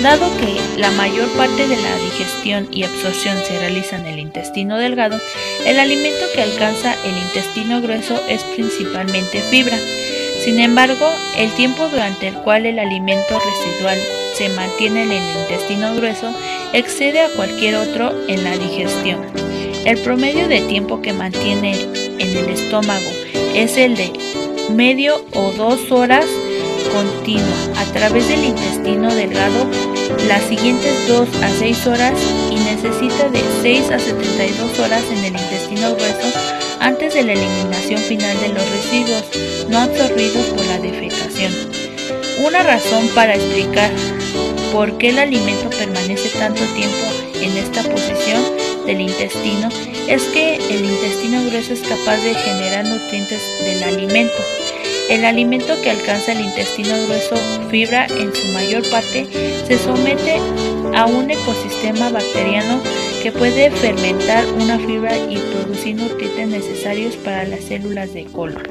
Dado 0.01 0.25
que 0.37 0.59
la 0.79 0.89
mayor 0.91 1.29
parte 1.37 1.67
de 1.67 1.77
la 1.77 1.95
digestión 1.97 2.67
y 2.71 2.83
absorción 2.83 3.37
se 3.45 3.59
realiza 3.59 3.97
en 3.97 4.07
el 4.07 4.17
intestino 4.17 4.77
delgado, 4.77 5.19
el 5.67 5.79
alimento 5.79 6.25
que 6.33 6.41
alcanza 6.41 6.95
el 7.05 7.15
intestino 7.15 7.79
grueso 7.79 8.19
es 8.27 8.43
principalmente 8.55 9.39
fibra. 9.41 9.77
Sin 10.43 10.59
embargo, 10.59 11.07
el 11.37 11.51
tiempo 11.51 11.87
durante 11.87 12.27
el 12.27 12.35
cual 12.35 12.65
el 12.65 12.77
alimento 12.77 13.39
residual 13.39 13.97
se 14.35 14.49
mantiene 14.49 15.03
en 15.03 15.11
el 15.13 15.21
intestino 15.41 15.95
grueso 15.95 16.33
excede 16.73 17.21
a 17.21 17.29
cualquier 17.29 17.75
otro 17.75 18.11
en 18.27 18.43
la 18.43 18.57
digestión. 18.57 19.21
El 19.85 19.99
promedio 19.99 20.49
de 20.49 20.59
tiempo 20.61 21.01
que 21.01 21.13
mantiene 21.13 21.81
en 22.19 22.37
el 22.37 22.49
estómago 22.49 23.09
es 23.55 23.77
el 23.77 23.95
de 23.95 24.11
medio 24.69 25.23
o 25.33 25.51
dos 25.51 25.89
horas 25.91 26.25
continua 26.91 27.79
a 27.79 27.85
través 27.93 28.27
del 28.27 28.43
intestino 28.43 29.13
delgado 29.13 29.67
las 30.27 30.43
siguientes 30.43 31.07
2 31.07 31.27
a 31.41 31.49
6 31.49 31.87
horas 31.87 32.19
y 32.51 32.55
necesita 32.55 33.29
de 33.29 33.41
6 33.61 33.91
a 33.91 33.99
72 33.99 34.79
horas 34.79 35.03
en 35.09 35.25
el 35.25 35.41
intestino 35.41 35.95
grueso 35.95 36.62
antes 36.83 37.13
de 37.13 37.23
la 37.23 37.31
eliminación 37.31 37.99
final 38.01 38.37
de 38.41 38.49
los 38.49 38.69
residuos 38.69 39.23
no 39.69 39.79
absorbidos 39.79 40.45
por 40.47 40.65
la 40.65 40.79
defecación. 40.79 41.53
Una 42.45 42.61
razón 42.61 43.07
para 43.15 43.35
explicar 43.35 43.89
por 44.73 44.97
qué 44.97 45.09
el 45.09 45.19
alimento 45.19 45.69
permanece 45.69 46.27
tanto 46.37 46.61
tiempo 46.75 47.05
en 47.35 47.57
esta 47.57 47.83
posición 47.83 48.43
del 48.85 48.99
intestino 48.99 49.69
es 50.09 50.23
que 50.23 50.55
el 50.55 50.83
intestino 50.83 51.41
grueso 51.45 51.71
es 51.71 51.81
capaz 51.81 52.17
de 52.17 52.35
generar 52.35 52.85
nutrientes 52.85 53.41
del 53.63 53.81
alimento. 53.83 54.43
El 55.09 55.23
alimento 55.23 55.81
que 55.81 55.89
alcanza 55.89 56.33
el 56.33 56.41
intestino 56.41 56.95
grueso, 57.05 57.35
fibra 57.69 58.07
en 58.07 58.35
su 58.35 58.47
mayor 58.49 58.89
parte, 58.89 59.25
se 59.65 59.77
somete 59.79 60.37
a 60.93 61.05
un 61.05 61.31
ecosistema 61.31 62.09
bacteriano 62.09 62.81
que 63.23 63.31
puede 63.31 63.71
fermentar 63.71 64.43
una 64.61 64.77
fibra 64.77 65.17
y 65.17 65.37
producir 65.37 65.95
nutrientes 65.95 66.45
necesarios 66.45 67.15
para 67.15 67.45
las 67.45 67.61
células 67.61 68.13
de 68.13 68.25
colon. 68.25 68.61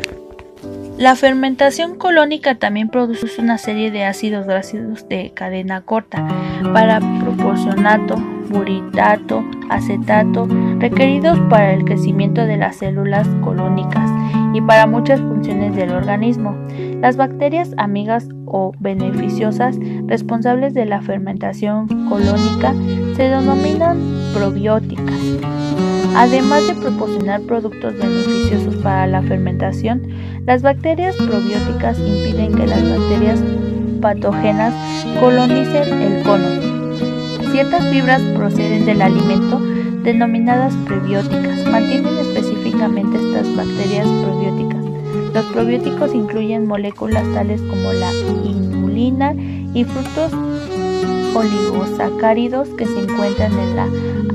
La 0.99 1.17
fermentación 1.17 1.97
colónica 1.97 2.57
también 2.57 2.91
produce 2.91 3.41
una 3.41 3.57
serie 3.57 3.91
de 3.91 4.05
ácidos 4.05 4.47
grasos 4.47 5.09
de 5.09 5.33
cadena 5.33 5.81
corta 5.81 6.29
para 6.75 7.01
proporcionato, 7.01 8.17
buritato, 8.51 9.43
acetato, 9.71 10.47
requeridos 10.79 11.39
para 11.49 11.73
el 11.73 11.87
crecimiento 11.87 12.45
de 12.45 12.59
las 12.59 12.77
células 12.77 13.27
colónicas 13.43 14.11
y 14.53 14.61
para 14.61 14.87
muchas 14.87 15.19
funciones 15.19 15.75
del 15.75 15.93
organismo. 15.93 16.55
Las 17.01 17.17
bacterias 17.17 17.73
amigas 17.79 18.29
o 18.45 18.73
beneficiosas 18.79 19.79
responsables 20.07 20.75
de 20.75 20.85
la 20.85 21.01
fermentación 21.01 21.89
colónica 22.11 22.75
se 23.23 23.29
denominan 23.29 23.99
probióticas. 24.35 25.21
Además 26.17 26.67
de 26.67 26.75
proporcionar 26.75 27.41
productos 27.43 27.97
beneficiosos 27.97 28.75
para 28.83 29.07
la 29.07 29.23
fermentación, 29.23 30.09
las 30.45 30.63
bacterias 30.63 31.15
probióticas 31.15 32.01
impiden 32.01 32.53
que 32.53 32.67
las 32.67 32.83
bacterias 32.83 33.41
patógenas 34.01 34.75
colonicen 35.21 36.03
el 36.03 36.25
colon. 36.25 36.97
Ciertas 37.53 37.87
fibras 37.91 38.21
proceden 38.35 38.87
del 38.87 39.01
alimento 39.01 39.61
denominadas 40.03 40.75
prebióticas. 40.85 41.65
Mantienen 41.69 42.19
específicamente 42.19 43.19
estas 43.19 43.55
bacterias 43.55 44.09
probióticas 44.09 44.85
Los 45.33 45.45
probióticos 45.53 46.13
incluyen 46.13 46.67
moléculas 46.67 47.23
tales 47.35 47.63
como 47.63 47.93
la 47.93 48.13
inulina 48.45 49.33
y 49.33 49.85
frutos 49.85 50.33
oligosacáridos 51.35 52.69
que 52.71 52.87
se 52.87 53.01
encuentran 53.01 53.53
en 53.53 53.77
la 53.77 53.89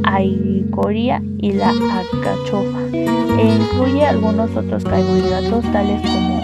aicoria 0.04 1.22
y 1.38 1.54
la 1.54 1.70
alcachofa 1.70 2.80
e 2.92 3.56
incluye 3.60 4.06
algunos 4.06 4.56
otros 4.56 4.84
carbohidratos 4.84 5.64
tales 5.72 6.02
como 6.02 6.42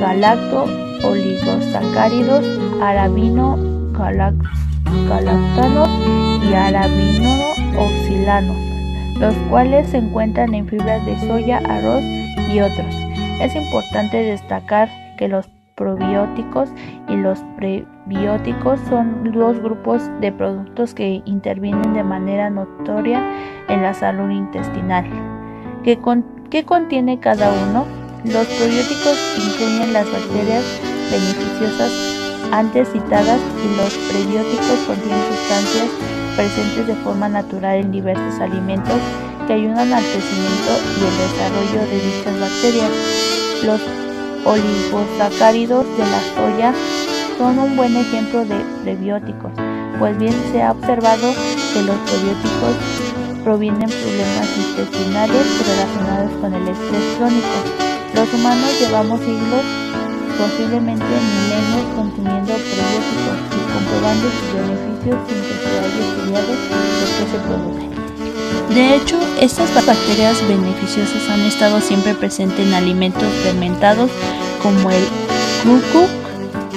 galacto, 0.00 0.64
oligosacáridos, 1.04 2.44
arabino, 2.80 3.58
galactanos 5.08 5.88
y 6.42 6.54
arabino 6.54 7.50
oxilanos, 7.78 8.56
los 9.18 9.34
cuales 9.50 9.88
se 9.90 9.98
encuentran 9.98 10.54
en 10.54 10.66
fibras 10.66 11.04
de 11.04 11.18
soya, 11.20 11.58
arroz 11.58 12.02
y 12.52 12.60
otros. 12.60 12.94
Es 13.40 13.54
importante 13.54 14.18
destacar 14.18 14.88
que 15.18 15.28
los 15.28 15.46
probióticos 15.80 16.68
y 17.08 17.16
los 17.16 17.38
prebióticos 17.56 18.78
son 18.90 19.32
dos 19.32 19.58
grupos 19.60 20.02
de 20.20 20.30
productos 20.30 20.92
que 20.92 21.22
intervienen 21.24 21.94
de 21.94 22.04
manera 22.04 22.50
notoria 22.50 23.24
en 23.68 23.82
la 23.82 23.94
salud 23.94 24.28
intestinal. 24.28 25.06
¿Qué, 25.82 25.98
contiene 26.66 27.18
cada 27.18 27.50
uno? 27.50 27.86
Los 28.24 28.46
probióticos 28.46 29.16
incluyen 29.38 29.94
las 29.94 30.04
bacterias 30.12 30.64
beneficiosas 31.10 31.90
antes 32.52 32.88
citadas 32.92 33.40
y 33.64 33.76
los 33.78 33.94
prebióticos 34.10 34.84
contienen 34.86 35.22
sustancias 35.32 35.88
presentes 36.36 36.86
de 36.88 36.94
forma 36.96 37.30
natural 37.30 37.76
en 37.78 37.90
diversos 37.90 38.38
alimentos 38.38 39.00
que 39.46 39.54
ayudan 39.54 39.90
al 39.94 40.04
crecimiento 40.04 40.72
y 40.98 41.04
el 41.08 41.16
desarrollo 41.16 41.80
de 41.88 41.96
dichas 42.04 42.38
bacterias. 42.38 42.90
Los 43.64 44.09
oligosacáridos 44.44 45.86
de 45.96 46.04
la 46.04 46.20
soya 46.34 46.74
son 47.38 47.58
un 47.58 47.76
buen 47.76 47.96
ejemplo 47.96 48.44
de 48.44 48.56
prebióticos, 48.82 49.52
pues 49.98 50.18
bien 50.18 50.34
se 50.52 50.62
ha 50.62 50.72
observado 50.72 51.32
que 51.72 51.82
los 51.82 51.96
probióticos 51.96 52.76
provienen 53.42 53.88
problemas 53.88 54.48
intestinales 54.56 55.46
relacionados 55.66 56.32
con 56.40 56.54
el 56.54 56.68
estrés 56.68 57.04
crónico. 57.16 57.58
Los 58.14 58.32
humanos 58.34 58.68
llevamos 58.78 59.20
siglos, 59.20 59.64
posiblemente 60.36 61.04
milenios, 61.04 61.84
consumiendo 61.96 62.52
probióticos 62.52 63.38
y 63.56 63.60
comprobando 63.72 64.26
sus 64.28 64.48
beneficios 64.52 65.16
sin 65.28 65.40
que 65.40 65.54
se 65.56 65.78
haya 65.80 66.00
estudiado 66.00 66.52
por 66.68 67.08
qué 67.16 67.24
se 67.30 67.38
producen. 67.46 67.99
De 68.74 68.94
hecho, 68.94 69.18
estas 69.40 69.74
bacterias 69.84 70.46
beneficiosas 70.46 71.28
han 71.28 71.40
estado 71.40 71.80
siempre 71.80 72.14
presentes 72.14 72.64
en 72.64 72.72
alimentos 72.72 73.28
fermentados 73.42 74.12
como 74.62 74.90
el 74.92 75.02
kukuk, 75.64 76.08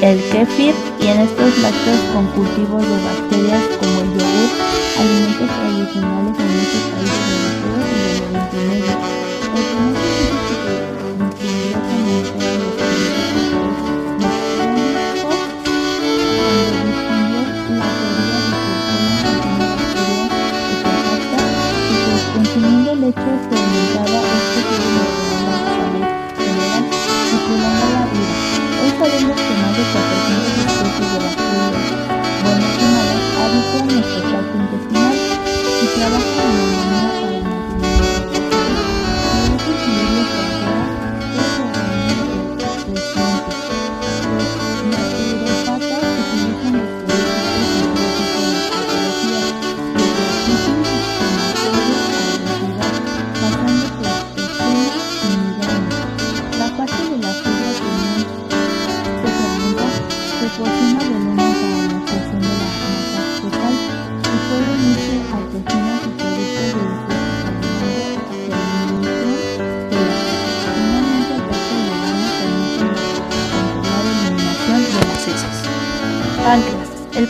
el 0.02 0.20
kefir 0.32 0.74
y 1.00 1.08
en 1.08 1.20
estos 1.20 1.56
lácteos 1.60 2.00
con 2.12 2.26
cultivos 2.28 2.82
de 2.82 2.98
bacterias 3.04 3.62
como 3.80 4.02
el 4.02 4.10
yogur, 4.10 4.50
alimentos 5.00 5.48
tradicionales 5.48 6.40
en 6.40 6.48
muchos 6.58 6.82
países 6.90 7.24
europeos 7.30 7.86
y 7.92 8.56
del 8.56 8.70
Oriente. 8.70 9.14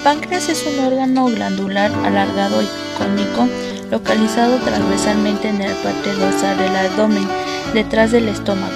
Páncreas. 0.03 0.49
Es 0.49 0.65
un 0.65 0.85
órgano 0.85 1.25
glandular 1.25 1.91
alargado 2.03 2.61
y 2.61 2.67
cónico 2.97 3.47
localizado 3.89 4.57
transversalmente 4.57 5.49
en 5.49 5.59
la 5.59 5.73
parte 5.81 6.13
dorsal 6.13 6.57
del 6.57 6.75
abdomen, 6.75 7.27
detrás 7.73 8.11
del 8.11 8.27
estómago. 8.27 8.73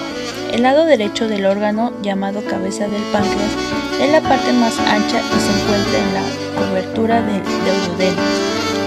El 0.53 0.63
lado 0.63 0.85
derecho 0.85 1.27
del 1.27 1.45
órgano, 1.45 1.91
llamado 2.01 2.41
cabeza 2.45 2.87
del 2.87 3.01
páncreas, 3.11 3.51
es 3.99 4.11
la 4.11 4.21
parte 4.21 4.53
más 4.53 4.77
ancha 4.79 5.19
y 5.19 5.39
se 5.39 5.51
encuentra 5.59 5.99
en 5.99 6.13
la 6.13 6.23
cobertura 6.59 7.21
del 7.21 7.41
duodeno. 7.43 8.21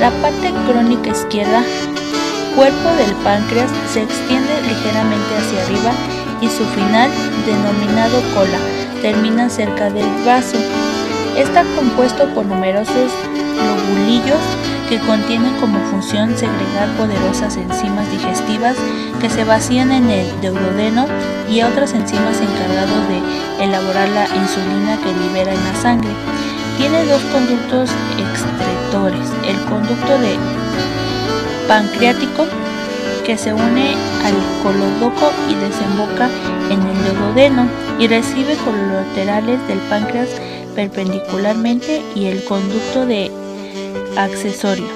La 0.01 0.11
parte 0.23 0.51
crónica 0.67 1.11
izquierda, 1.11 1.63
cuerpo 2.57 2.89
del 2.97 3.13
páncreas, 3.25 3.71
se 3.93 4.03
extiende 4.03 4.63
ligeramente 4.63 5.37
hacia 5.37 5.63
arriba 5.65 5.93
y 6.41 6.49
su 6.49 6.65
final, 6.65 7.11
denominado 7.45 8.23
cola, 8.35 8.59
termina 9.03 9.51
cerca 9.51 9.91
del 9.91 10.09
vaso. 10.25 10.57
Está 11.37 11.65
compuesto 11.77 12.29
por 12.35 12.47
numerosos 12.47 13.13
lobulillos 13.67 14.39
que 14.89 14.99
contienen 14.99 15.55
como 15.61 15.79
función 15.91 16.37
segregar 16.37 16.89
poderosas 16.99 17.57
enzimas 17.57 18.11
digestivas 18.11 18.77
que 19.21 19.31
se 19.31 19.45
vacían 19.45 19.93
en 19.93 20.11
el 20.11 20.29
duodeno 20.41 21.07
y 21.49 21.63
otras 21.63 21.93
enzimas 21.93 22.41
encargadas 22.41 23.09
de 23.09 23.65
elaborar 23.65 24.09
la 24.09 24.27
insulina 24.37 24.99
que 25.03 25.13
libera 25.13 25.53
en 25.53 25.65
la 25.65 25.75
sangre. 25.81 26.11
Tiene 26.77 27.05
dos 27.05 27.23
conductos 27.33 27.91
excretores, 28.19 29.29
el 29.47 29.61
conducto 29.67 30.19
de 30.19 30.37
pancreático 31.69 32.47
que 33.25 33.39
se 33.39 33.53
une 33.53 33.95
al 34.25 34.35
colodoco 34.63 35.31
y 35.49 35.55
desemboca 35.55 36.29
en 36.71 36.81
el 36.83 37.17
duodeno 37.17 37.69
y 37.99 38.09
recibe 38.09 38.57
colaterales 38.65 39.65
del 39.69 39.79
páncreas 39.91 40.29
perpendicularmente 40.75 42.03
y 42.15 42.27
el 42.27 42.45
conducto 42.45 43.07
de 43.07 43.31
accesorio. 44.17 44.87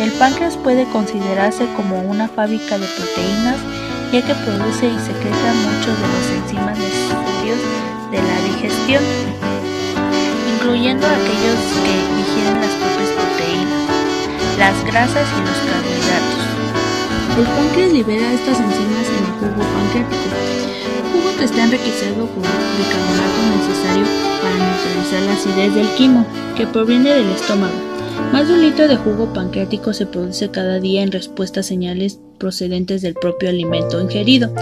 El 0.00 0.12
páncreas 0.12 0.56
puede 0.56 0.84
considerarse 0.90 1.66
como 1.76 2.00
una 2.02 2.28
fábrica 2.28 2.78
de 2.78 2.86
proteínas 2.86 3.56
ya 4.12 4.22
que 4.22 4.34
produce 4.34 4.86
y 4.86 4.98
secreta 4.98 5.52
muchos 5.68 5.92
de 6.00 6.08
los 6.08 6.26
enzimas 6.40 6.78
necesarios 6.78 7.58
de 8.10 8.16
la 8.22 8.36
digestión, 8.54 9.02
incluyendo 10.54 11.06
aquellos 11.06 11.60
que 11.84 11.94
digieren 12.16 12.60
las 12.60 12.72
propias 12.80 13.10
proteínas, 13.12 13.84
las 14.58 14.84
grasas 14.84 15.28
y 15.28 15.40
los 15.44 15.58
carbohidratos. 15.60 16.44
El 17.36 17.44
páncreas 17.44 17.92
libera 17.92 18.32
estas 18.32 18.58
enzimas 18.60 19.08
en 19.12 19.24
el 19.24 19.32
jugo 19.40 19.62
pancreático, 19.76 20.57
está 21.44 21.64
enriquecido 21.64 22.26
con 22.26 22.42
bicarbonato 22.42 23.40
necesario 23.56 24.04
para 24.42 24.56
neutralizar 24.56 25.22
la 25.22 25.32
acidez 25.32 25.74
del 25.74 25.88
quimo, 25.96 26.26
que 26.56 26.66
proviene 26.66 27.10
del 27.10 27.28
estómago. 27.30 27.74
Más 28.32 28.48
de 28.48 28.54
un 28.54 28.62
litro 28.62 28.88
de 28.88 28.96
jugo 28.96 29.32
pancreático 29.32 29.92
se 29.92 30.06
produce 30.06 30.50
cada 30.50 30.80
día 30.80 31.02
en 31.02 31.12
respuesta 31.12 31.60
a 31.60 31.62
señales 31.62 32.20
procedentes 32.38 33.02
del 33.02 33.14
propio 33.14 33.48
alimento 33.48 34.00
ingerido. 34.00 34.52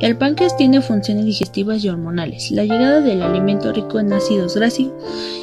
El 0.00 0.16
páncreas 0.16 0.56
tiene 0.56 0.80
funciones 0.80 1.24
digestivas 1.24 1.82
y 1.82 1.88
hormonales. 1.88 2.52
La 2.52 2.62
llegada 2.62 3.00
del 3.00 3.22
alimento 3.22 3.72
rico 3.72 3.98
en 3.98 4.12
ácidos 4.12 4.54
grasos 4.54 4.86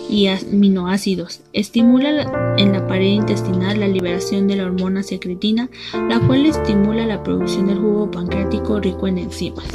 y 0.09 0.27
aminoácidos 0.27 1.41
estimula 1.51 2.55
en 2.57 2.71
la 2.71 2.87
pared 2.87 3.07
intestinal 3.07 3.79
la 3.79 3.87
liberación 3.87 4.47
de 4.47 4.55
la 4.55 4.65
hormona 4.65 5.03
secretina, 5.03 5.69
la 6.09 6.19
cual 6.25 6.45
estimula 6.45 7.05
la 7.05 7.23
producción 7.23 7.67
del 7.67 7.79
jugo 7.79 8.09
pancreático 8.09 8.79
rico 8.79 9.07
en 9.07 9.17
enzimas. 9.17 9.65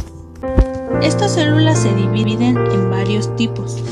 Estas 1.02 1.32
células 1.32 1.78
se 1.78 1.94
dividen 1.94 2.58
en 2.58 2.90
varios 2.90 3.34
tipos. 3.36 3.82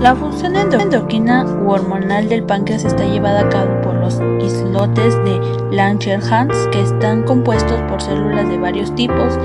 La 0.00 0.14
función 0.14 0.54
endocrina 0.56 1.44
u 1.44 1.70
hormonal 1.70 2.28
del 2.28 2.42
páncreas 2.42 2.84
está 2.84 3.04
llevada 3.04 3.40
a 3.40 3.48
cabo 3.48 3.80
por 3.80 3.94
los 3.94 4.20
islotes 4.44 5.16
de 5.24 5.40
Langerhans, 5.70 6.68
que 6.70 6.82
están 6.82 7.22
compuestos 7.22 7.80
por 7.88 8.02
células 8.02 8.48
de 8.48 8.58
varios 8.58 8.94
tipos 8.94 9.38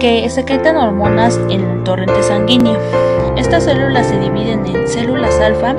que 0.00 0.28
secretan 0.28 0.76
hormonas 0.76 1.38
en 1.48 1.62
el 1.62 1.84
torrente 1.84 2.22
sanguíneo. 2.22 2.78
Estas 3.36 3.64
células 3.64 4.08
se 4.08 4.18
dividen 4.18 4.66
en 4.66 4.88
células 4.88 5.38
alfa, 5.38 5.76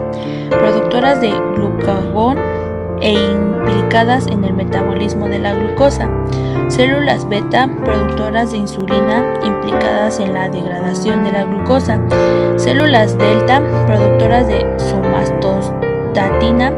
productoras 0.50 1.20
de 1.20 1.32
glucagón 1.56 2.38
e 3.02 3.14
implicadas 3.14 4.28
en 4.28 4.44
el 4.44 4.54
metabolismo 4.54 5.28
de 5.28 5.40
la 5.40 5.54
glucosa, 5.54 6.10
células 6.68 7.28
beta, 7.28 7.70
productoras 7.84 8.52
de 8.52 8.58
insulina, 8.58 9.34
implicadas 9.44 10.20
en 10.20 10.34
la 10.34 10.50
degradación 10.50 11.24
de 11.24 11.32
la 11.32 11.44
glucosa, 11.44 12.00
células 12.58 13.18
delta, 13.18 13.62
productoras 13.88 14.48
de 14.48 14.66
somatostatina, 14.78 16.74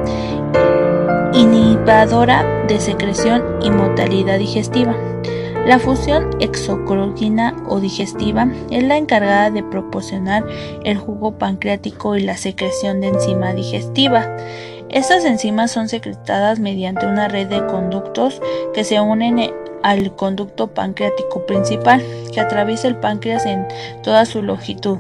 inhibidora 1.34 2.46
de 2.68 2.80
secreción 2.80 3.44
y 3.62 3.70
mortalidad 3.70 4.40
digestiva. 4.40 4.96
La 5.66 5.78
fusión 5.78 6.30
exocrina 6.40 7.56
o 7.68 7.80
digestiva 7.80 8.48
es 8.72 8.84
la 8.84 8.98
encargada 8.98 9.52
de 9.52 9.62
proporcionar 9.62 10.44
el 10.84 10.98
jugo 10.98 11.38
pancreático 11.38 12.16
y 12.16 12.22
la 12.22 12.36
secreción 12.36 13.00
de 13.00 13.10
enzima 13.10 13.54
digestiva. 13.54 14.26
Estas 14.92 15.24
enzimas 15.24 15.72
son 15.72 15.88
secretadas 15.88 16.60
mediante 16.60 17.06
una 17.06 17.30
red 17.30 17.48
de 17.48 17.66
conductos 17.66 18.42
que 18.74 18.84
se 18.84 19.00
unen 19.00 19.40
al 19.84 20.16
conducto 20.18 20.68
pancreático 20.68 21.46
principal 21.46 22.04
que 22.34 22.42
atraviesa 22.42 22.90
el 22.90 22.98
páncreas 22.98 23.46
en 23.46 23.66
toda 24.04 24.26
su 24.26 24.42
longitud. 24.42 25.00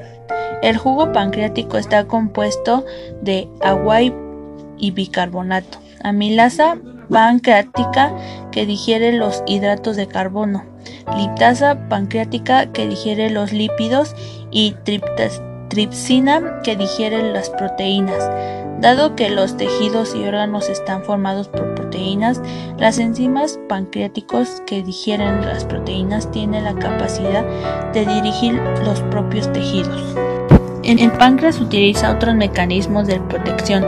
El 0.61 0.77
jugo 0.77 1.11
pancreático 1.11 1.77
está 1.77 2.05
compuesto 2.05 2.85
de 3.21 3.49
agua 3.59 3.99
y 4.01 4.91
bicarbonato, 4.91 5.79
amilasa 6.03 6.77
pancreática 7.09 8.13
que 8.51 8.65
digiere 8.65 9.11
los 9.11 9.43
hidratos 9.45 9.97
de 9.97 10.07
carbono, 10.07 10.63
liptasa 11.17 11.89
pancreática 11.89 12.71
que 12.71 12.87
digiere 12.87 13.29
los 13.29 13.51
lípidos 13.51 14.15
y 14.51 14.75
tripsina 15.67 16.61
que 16.63 16.77
digiere 16.77 17.33
las 17.33 17.49
proteínas. 17.49 18.29
Dado 18.81 19.15
que 19.15 19.29
los 19.29 19.57
tejidos 19.57 20.15
y 20.15 20.23
órganos 20.23 20.67
están 20.67 21.03
formados 21.03 21.47
por 21.47 21.75
proteínas, 21.75 22.41
las 22.79 22.97
enzimas 22.97 23.59
pancreáticos 23.69 24.63
que 24.65 24.81
digieren 24.81 25.45
las 25.45 25.65
proteínas 25.65 26.31
tienen 26.31 26.63
la 26.63 26.73
capacidad 26.73 27.45
de 27.93 28.07
dirigir 28.07 28.55
los 28.83 28.99
propios 29.03 29.53
tejidos. 29.53 30.15
El 30.83 31.11
páncreas 31.11 31.61
utiliza 31.61 32.11
otros 32.11 32.33
mecanismos 32.33 33.05
de 33.05 33.19
protección. 33.19 33.85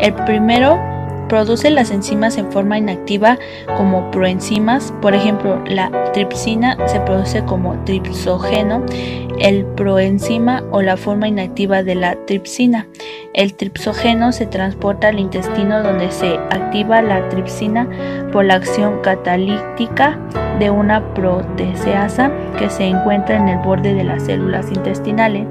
El 0.00 0.14
primero 0.14 0.80
produce 1.28 1.68
las 1.68 1.90
enzimas 1.90 2.38
en 2.38 2.50
forma 2.50 2.78
inactiva 2.78 3.38
como 3.76 4.10
proenzimas, 4.10 4.92
por 5.02 5.14
ejemplo, 5.14 5.62
la 5.66 5.90
tripsina 6.12 6.76
se 6.88 6.98
produce 7.00 7.44
como 7.44 7.74
tripsógeno, 7.84 8.84
el 9.38 9.64
proenzima 9.64 10.64
o 10.72 10.82
la 10.82 10.96
forma 10.96 11.28
inactiva 11.28 11.82
de 11.82 11.94
la 11.94 12.16
tripsina. 12.26 12.88
El 13.32 13.54
tripsógeno 13.54 14.32
se 14.32 14.46
transporta 14.46 15.08
al 15.08 15.20
intestino 15.20 15.84
donde 15.84 16.10
se 16.10 16.34
activa 16.50 17.00
la 17.00 17.28
tripsina 17.28 17.88
por 18.32 18.44
la 18.44 18.54
acción 18.54 19.00
catalítica 19.02 20.18
de 20.58 20.68
una 20.70 21.14
proteasa 21.14 22.32
que 22.58 22.68
se 22.68 22.84
encuentra 22.84 23.36
en 23.36 23.48
el 23.48 23.58
borde 23.58 23.94
de 23.94 24.02
las 24.02 24.24
células 24.24 24.66
intestinales. 24.72 25.46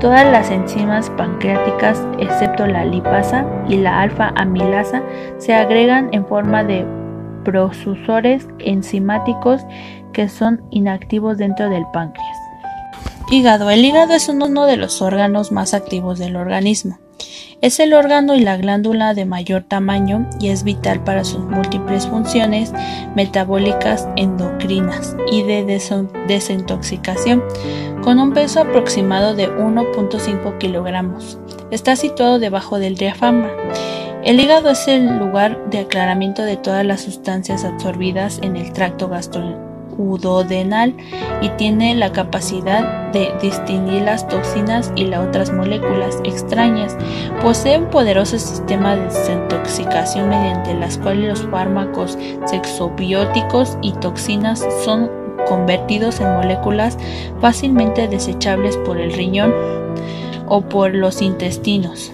Todas 0.00 0.30
las 0.32 0.50
enzimas 0.50 1.10
pancreáticas, 1.10 2.04
excepto 2.18 2.66
la 2.66 2.84
lipasa 2.84 3.46
y 3.68 3.76
la 3.76 4.02
alfa-amilasa, 4.02 5.02
se 5.38 5.54
agregan 5.54 6.08
en 6.12 6.26
forma 6.26 6.64
de 6.64 6.84
prosusores 7.44 8.48
enzimáticos 8.58 9.62
que 10.12 10.28
son 10.28 10.62
inactivos 10.70 11.38
dentro 11.38 11.70
del 11.70 11.84
páncreas. 11.92 12.36
Hígado. 13.30 13.70
El 13.70 13.84
hígado 13.84 14.12
es 14.12 14.28
uno 14.28 14.66
de 14.66 14.76
los 14.76 15.00
órganos 15.00 15.52
más 15.52 15.72
activos 15.72 16.18
del 16.18 16.36
organismo. 16.36 16.98
Es 17.62 17.78
el 17.78 17.94
órgano 17.94 18.34
y 18.34 18.40
la 18.40 18.56
glándula 18.56 19.14
de 19.14 19.24
mayor 19.24 19.62
tamaño 19.62 20.28
y 20.40 20.48
es 20.48 20.64
vital 20.64 21.04
para 21.04 21.22
sus 21.22 21.44
múltiples 21.44 22.08
funciones 22.08 22.72
metabólicas, 23.14 24.08
endocrinas 24.16 25.16
y 25.30 25.44
de 25.44 25.64
desintoxicación, 26.26 27.40
con 28.02 28.18
un 28.18 28.32
peso 28.32 28.62
aproximado 28.62 29.36
de 29.36 29.48
1.5 29.48 30.58
kilogramos. 30.58 31.38
Está 31.70 31.94
situado 31.94 32.40
debajo 32.40 32.80
del 32.80 32.96
diafragma. 32.96 33.52
El 34.24 34.40
hígado 34.40 34.70
es 34.70 34.88
el 34.88 35.18
lugar 35.18 35.70
de 35.70 35.78
aclaramiento 35.78 36.42
de 36.42 36.56
todas 36.56 36.84
las 36.84 37.02
sustancias 37.02 37.64
absorbidas 37.64 38.40
en 38.42 38.56
el 38.56 38.72
tracto 38.72 39.08
gastrointestinal 39.08 39.71
udodenal 39.98 40.94
y 41.40 41.48
tiene 41.50 41.94
la 41.94 42.12
capacidad 42.12 43.10
de 43.12 43.32
distinguir 43.40 44.02
las 44.02 44.26
toxinas 44.26 44.92
y 44.96 45.04
las 45.04 45.26
otras 45.26 45.52
moléculas 45.52 46.18
extrañas. 46.24 46.96
Posee 47.42 47.78
un 47.78 47.90
poderoso 47.90 48.38
sistema 48.38 48.96
de 48.96 49.04
desintoxicación 49.04 50.28
mediante 50.28 50.74
las 50.74 50.98
cuales 50.98 51.28
los 51.28 51.50
fármacos 51.50 52.18
sexobióticos 52.46 53.76
y 53.82 53.92
toxinas 53.92 54.66
son 54.84 55.10
convertidos 55.46 56.20
en 56.20 56.32
moléculas 56.34 56.96
fácilmente 57.40 58.08
desechables 58.08 58.76
por 58.78 58.98
el 58.98 59.12
riñón 59.12 59.52
o 60.46 60.62
por 60.62 60.94
los 60.94 61.22
intestinos. 61.22 62.12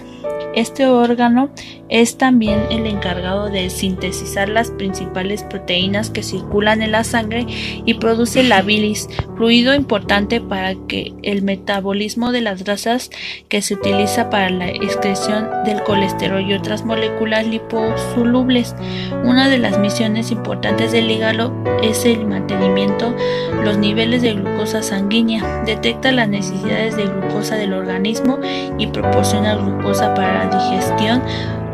Este 0.59 0.87
órgano 0.87 1.51
es 1.87 2.17
también 2.17 2.59
el 2.69 2.85
encargado 2.85 3.47
de 3.47 3.69
sintetizar 3.69 4.49
las 4.49 4.71
principales 4.71 5.43
proteínas 5.43 6.09
que 6.09 6.21
circulan 6.21 6.81
en 6.81 6.91
la 6.91 7.05
sangre 7.05 7.45
y 7.47 7.93
produce 7.93 8.43
la 8.43 8.61
bilis, 8.61 9.07
fluido 9.37 9.73
importante 9.73 10.41
para 10.41 10.75
que 10.89 11.13
el 11.23 11.43
metabolismo 11.43 12.33
de 12.33 12.41
las 12.41 12.65
grasas 12.65 13.09
que 13.47 13.61
se 13.61 13.75
utiliza 13.75 14.29
para 14.29 14.49
la 14.49 14.67
excreción 14.67 15.47
del 15.63 15.81
colesterol 15.83 16.41
y 16.41 16.53
otras 16.53 16.83
moléculas 16.83 17.47
liposolubles. 17.47 18.75
Una 19.23 19.47
de 19.47 19.59
las 19.59 19.79
misiones 19.79 20.29
importantes 20.29 20.91
del 20.91 21.09
hígado 21.09 21.53
es 21.81 22.03
el 22.03 22.25
mantenimiento 22.25 23.15
los 23.63 23.77
niveles 23.77 24.21
de 24.21 24.33
glucosa 24.33 24.83
sanguínea, 24.83 25.63
detecta 25.65 26.11
las 26.11 26.27
necesidades 26.27 26.97
de 26.97 27.05
glucosa 27.05 27.55
del 27.55 27.73
organismo 27.73 28.39
y 28.77 28.87
proporciona 28.87 29.55
glucosa 29.55 30.13
para 30.13 30.48
digestión 30.49 31.21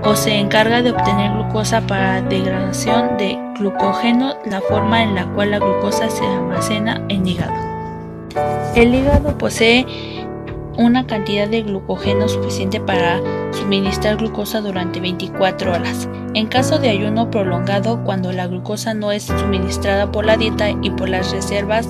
o 0.03 0.15
se 0.15 0.35
encarga 0.35 0.81
de 0.81 0.91
obtener 0.91 1.31
glucosa 1.31 1.81
para 1.81 2.21
degradación 2.21 3.17
de 3.17 3.37
glucógeno, 3.57 4.35
la 4.45 4.61
forma 4.61 5.01
en 5.01 5.15
la 5.15 5.25
cual 5.33 5.51
la 5.51 5.59
glucosa 5.59 6.09
se 6.09 6.25
almacena 6.25 7.01
en 7.09 7.25
hígado. 7.27 7.53
El 8.75 8.93
hígado 8.93 9.37
posee 9.37 9.85
una 10.77 11.07
cantidad 11.07 11.47
de 11.47 11.63
glucógeno 11.63 12.27
suficiente 12.27 12.79
para 12.79 13.21
suministrar 13.55 14.17
glucosa 14.17 14.61
durante 14.61 14.99
24 14.99 15.71
horas. 15.73 16.07
En 16.33 16.47
caso 16.47 16.79
de 16.79 16.89
ayuno 16.89 17.31
prolongado, 17.31 18.03
cuando 18.03 18.33
la 18.33 18.47
glucosa 18.47 18.93
no 18.93 19.11
es 19.11 19.23
suministrada 19.23 20.11
por 20.11 20.25
la 20.25 20.35
dieta 20.35 20.69
y 20.69 20.89
por 20.89 21.07
las 21.07 21.31
reservas 21.31 21.87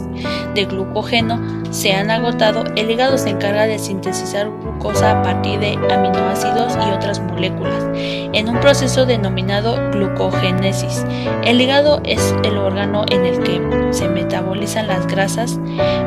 de 0.54 0.66
glucógeno 0.66 1.40
se 1.72 1.94
han 1.94 2.12
agotado, 2.12 2.64
el 2.76 2.92
hígado 2.92 3.18
se 3.18 3.30
encarga 3.32 3.66
de 3.66 3.80
sintetizar 3.80 4.50
glucosa 4.50 5.20
a 5.20 5.24
partir 5.24 5.60
de 5.60 5.74
aminoácidos 5.92 6.74
y 6.76 6.92
otras 6.92 7.20
moléculas, 7.20 7.84
en 7.96 8.48
un 8.48 8.60
proceso 8.60 9.06
denominado 9.06 9.92
glucogénesis. 9.92 11.04
El 11.44 11.60
hígado 11.60 12.02
es 12.04 12.36
el 12.44 12.58
órgano 12.58 13.06
en 13.10 13.26
el 13.26 13.40
que 13.44 13.60
se 13.92 14.08
metabolizan 14.08 14.88
las 14.88 15.08
grasas, 15.08 15.60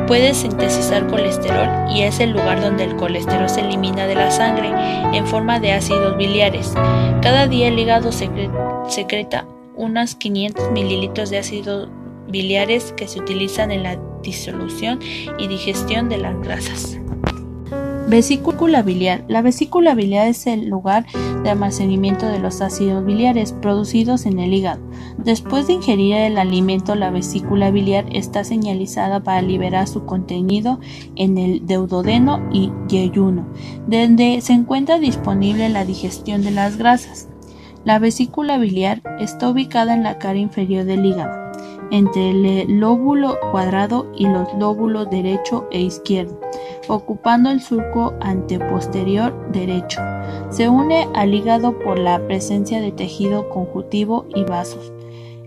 puede 0.07 0.33
sintetizar 0.33 1.07
colesterol 1.07 1.91
y 1.91 2.03
es 2.03 2.19
el 2.19 2.31
lugar 2.31 2.61
donde 2.61 2.85
el 2.85 2.95
colesterol 2.95 3.49
se 3.49 3.61
elimina 3.61 4.07
de 4.07 4.15
la 4.15 4.31
sangre 4.31 4.71
en 5.13 5.27
forma 5.27 5.48
de 5.57 5.71
ácidos 5.71 6.15
biliares. 6.15 6.73
Cada 7.23 7.47
día 7.47 7.69
el 7.69 7.79
hígado 7.79 8.11
secreta 8.11 9.47
unas 9.75 10.13
500 10.13 10.71
mililitros 10.71 11.31
de 11.31 11.39
ácidos 11.39 11.89
biliares 12.27 12.93
que 12.95 13.07
se 13.07 13.19
utilizan 13.19 13.71
en 13.71 13.81
la 13.81 13.97
disolución 14.21 14.99
y 15.39 15.47
digestión 15.47 16.07
de 16.09 16.17
las 16.19 16.39
grasas. 16.41 16.99
Vesícula 18.09 18.81
biliar. 18.81 19.23
La 19.27 19.43
vesícula 19.43 19.93
biliar 19.93 20.29
es 20.29 20.47
el 20.47 20.67
lugar 20.67 21.05
de 21.43 21.51
almacenamiento 21.51 22.25
de 22.25 22.39
los 22.39 22.59
ácidos 22.59 23.05
biliares 23.05 23.53
producidos 23.53 24.25
en 24.25 24.39
el 24.39 24.51
hígado. 24.51 24.81
Después 25.19 25.67
de 25.67 25.73
ingerir 25.73 26.15
el 26.15 26.39
alimento, 26.39 26.95
la 26.95 27.11
vesícula 27.11 27.69
biliar 27.69 28.05
está 28.11 28.43
señalizada 28.43 29.19
para 29.19 29.43
liberar 29.43 29.87
su 29.87 30.05
contenido 30.05 30.79
en 31.17 31.37
el 31.37 31.67
deudodeno 31.67 32.49
y 32.51 32.71
yeyuno, 32.87 33.45
donde 33.85 34.41
se 34.41 34.53
encuentra 34.53 34.97
disponible 34.97 35.69
la 35.69 35.85
digestión 35.85 36.41
de 36.41 36.49
las 36.49 36.77
grasas. 36.77 37.29
La 37.85 37.99
vesícula 37.99 38.57
biliar 38.57 39.03
está 39.19 39.49
ubicada 39.49 39.93
en 39.93 40.01
la 40.01 40.17
cara 40.17 40.39
inferior 40.39 40.83
del 40.85 41.05
hígado 41.05 41.49
entre 41.91 42.29
el 42.29 42.79
lóbulo 42.79 43.37
cuadrado 43.51 44.11
y 44.15 44.27
los 44.27 44.53
lóbulos 44.55 45.09
derecho 45.09 45.67
e 45.71 45.81
izquierdo, 45.81 46.39
ocupando 46.89 47.49
el 47.51 47.61
surco 47.61 48.13
anteposterior 48.19 49.33
derecho. 49.51 50.01
Se 50.49 50.67
une 50.67 51.07
al 51.13 51.33
hígado 51.33 51.77
por 51.79 51.97
la 51.97 52.19
presencia 52.27 52.81
de 52.81 52.91
tejido 52.91 53.47
conjuntivo 53.49 54.25
y 54.35 54.43
vasos. 54.43 54.91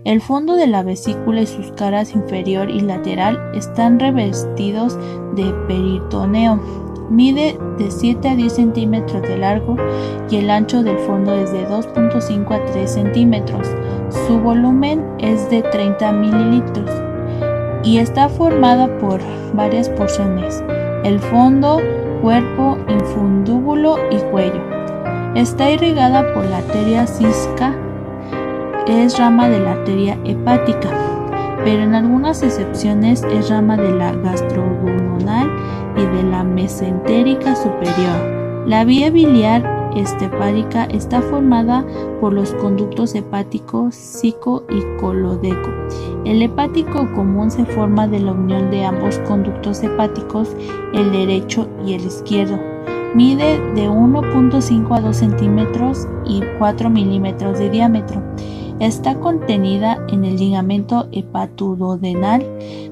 El 0.05 0.21
fondo 0.21 0.55
de 0.55 0.67
la 0.67 0.83
vesícula 0.83 1.41
y 1.41 1.47
sus 1.47 1.71
caras 1.73 2.13
inferior 2.13 2.69
y 2.69 2.81
lateral 2.81 3.39
están 3.53 3.99
revestidos 3.99 4.97
de 5.35 5.53
peritoneo. 5.67 6.59
Mide 7.09 7.57
de 7.77 7.91
7 7.91 8.29
a 8.29 8.35
10 8.35 8.53
centímetros 8.53 9.21
de 9.21 9.37
largo 9.37 9.75
y 10.29 10.37
el 10.37 10.49
ancho 10.49 10.83
del 10.83 10.97
fondo 10.99 11.33
es 11.33 11.51
de 11.51 11.67
2.5 11.67 12.51
a 12.51 12.65
3 12.71 12.91
centímetros. 12.91 13.67
Su 14.27 14.39
volumen 14.39 15.05
es 15.19 15.49
de 15.49 15.61
30 15.61 16.11
mililitros 16.13 16.89
y 17.83 17.97
está 17.97 18.29
formada 18.29 18.97
por 18.99 19.21
varias 19.53 19.89
porciones. 19.89 20.63
El 21.03 21.19
fondo, 21.19 21.81
cuerpo, 22.21 22.77
infundúbulo 22.87 23.97
y 24.09 24.17
cuello. 24.31 24.61
Está 25.35 25.69
irrigada 25.71 26.33
por 26.33 26.45
la 26.45 26.57
arteria 26.57 27.05
cisca 27.07 27.73
es 28.87 29.17
rama 29.17 29.47
de 29.49 29.59
la 29.59 29.71
arteria 29.71 30.17
hepática, 30.25 30.89
pero 31.63 31.83
en 31.83 31.95
algunas 31.95 32.43
excepciones 32.43 33.23
es 33.23 33.49
rama 33.49 33.77
de 33.77 33.91
la 33.91 34.11
gastroduodenal 34.13 35.49
y 35.95 36.05
de 36.17 36.23
la 36.23 36.43
mesentérica 36.43 37.55
superior. 37.55 38.65
La 38.65 38.83
vía 38.83 39.09
biliar 39.09 39.82
estepárica 39.95 40.85
está 40.85 41.21
formada 41.21 41.85
por 42.19 42.33
los 42.33 42.53
conductos 42.53 43.15
hepático, 43.15 43.89
cico 43.91 44.63
y 44.69 44.81
colodeco. 44.99 45.69
El 46.25 46.41
hepático 46.41 47.11
común 47.13 47.51
se 47.51 47.65
forma 47.65 48.07
de 48.07 48.19
la 48.19 48.31
unión 48.31 48.71
de 48.71 48.85
ambos 48.85 49.19
conductos 49.19 49.83
hepáticos, 49.83 50.55
el 50.93 51.11
derecho 51.11 51.67
y 51.85 51.93
el 51.93 52.05
izquierdo. 52.05 52.59
Mide 53.13 53.59
de 53.75 53.89
1.5 53.89 54.97
a 54.97 55.01
2 55.01 55.15
centímetros 55.15 56.07
y 56.25 56.41
4 56.57 56.89
milímetros 56.89 57.59
de 57.59 57.69
diámetro. 57.69 58.21
Está 58.79 59.19
contenida 59.19 59.97
en 60.09 60.25
el 60.25 60.37
ligamento 60.37 61.07
hepatoduodenal 61.11 62.43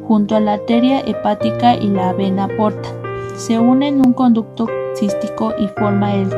junto 0.07 0.35
a 0.35 0.39
la 0.39 0.53
arteria 0.53 0.99
hepática 0.99 1.75
y 1.75 1.87
la 1.87 2.13
vena 2.13 2.47
porta. 2.49 2.89
Se 3.35 3.57
une 3.57 3.87
en 3.87 4.05
un 4.05 4.13
conducto 4.13 4.67
y 5.01 5.67
forma 5.79 6.13
el 6.13 6.29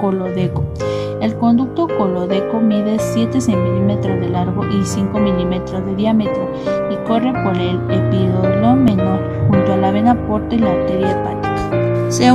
colodeco. 0.00 0.64
El 1.20 1.34
conducto 1.36 1.86
colodeco 1.86 2.60
mide 2.60 2.98
7 2.98 3.40
centímetros 3.40 4.20
de 4.20 4.28
largo 4.28 4.66
y 4.66 4.84
5 4.84 5.18
milímetros 5.18 5.86
de 5.86 5.94
diámetro 5.94 6.50
y 6.90 6.96
corre 7.06 7.32
por 7.32 7.56
el 7.56 7.80
epidolo 7.90 8.74
menor 8.74 9.20
junto 9.48 9.72
a 9.72 9.76
la 9.76 9.92
vena 9.92 10.14
porta 10.26 10.54
y 10.54 10.58
la 10.58 10.72
arteria 10.72 11.10
hepática. 11.12 12.10
Se 12.10 12.30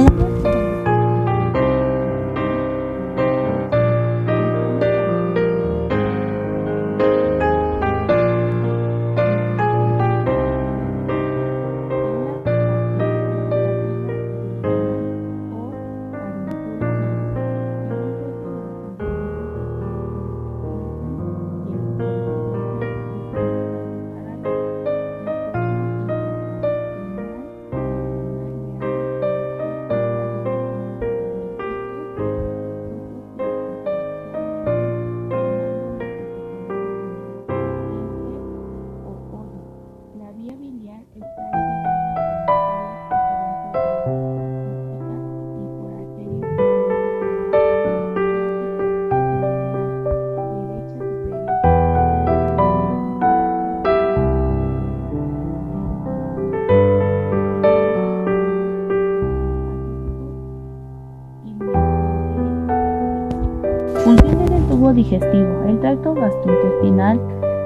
gastrointestinal 66.21 67.19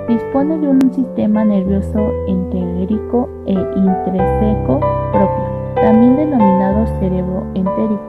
dispone 0.08 0.58
de 0.58 0.68
un 0.68 0.94
sistema 0.94 1.44
nervioso 1.44 2.12
entérico 2.28 3.30
e 3.46 3.54
intrínseco 3.54 4.80
propio, 5.12 5.46
también 5.76 6.16
denominado 6.16 6.88
cerebro 7.00 7.44
entérico, 7.54 8.02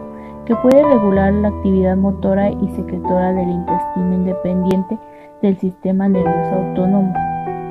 que 0.44 0.55
puede 0.57 0.82
regular 0.82 1.32
la 1.32 1.49
actividad 1.49 1.97
motora 1.97 2.51
y 2.51 2.68
secretora 2.76 3.32
del 3.32 3.49
intestino 3.49 4.14
independiente 4.14 4.99
del 5.42 5.59
sistema 5.59 6.09
nervioso 6.09 6.55
autónomo. 6.55 7.12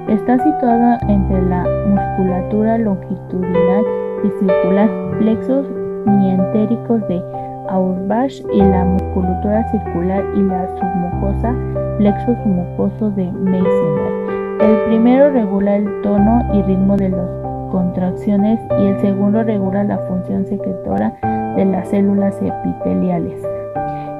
Está 0.07 0.38
situada 0.38 0.99
entre 1.07 1.41
la 1.43 1.63
musculatura 1.88 2.78
longitudinal 2.78 3.84
y 4.23 4.30
circular, 4.39 4.89
plexos 5.19 5.65
mientéricos 6.05 7.07
de 7.07 7.23
Y 7.68 8.61
la 8.61 8.86
musculatura 8.86 9.70
circular 9.72 10.24
y 10.36 10.43
la 10.43 10.68
submucosa, 10.68 11.53
plexo 11.97 12.36
submucoso 12.43 13.09
de 13.11 13.32
Meissner. 13.32 14.61
El 14.61 14.78
primero 14.88 15.32
regula 15.32 15.76
el 15.76 16.01
tono 16.01 16.43
y 16.53 16.61
ritmo 16.61 16.95
de 16.95 17.09
las 17.09 17.28
contracciones 17.72 18.59
y 18.80 18.86
el 18.86 19.01
segundo 19.01 19.43
regula 19.43 19.84
la 19.84 19.97
función 19.97 20.45
secretora 20.45 21.13
de 21.55 21.66
las 21.66 21.89
células 21.89 22.36
epiteliales. 22.41 23.41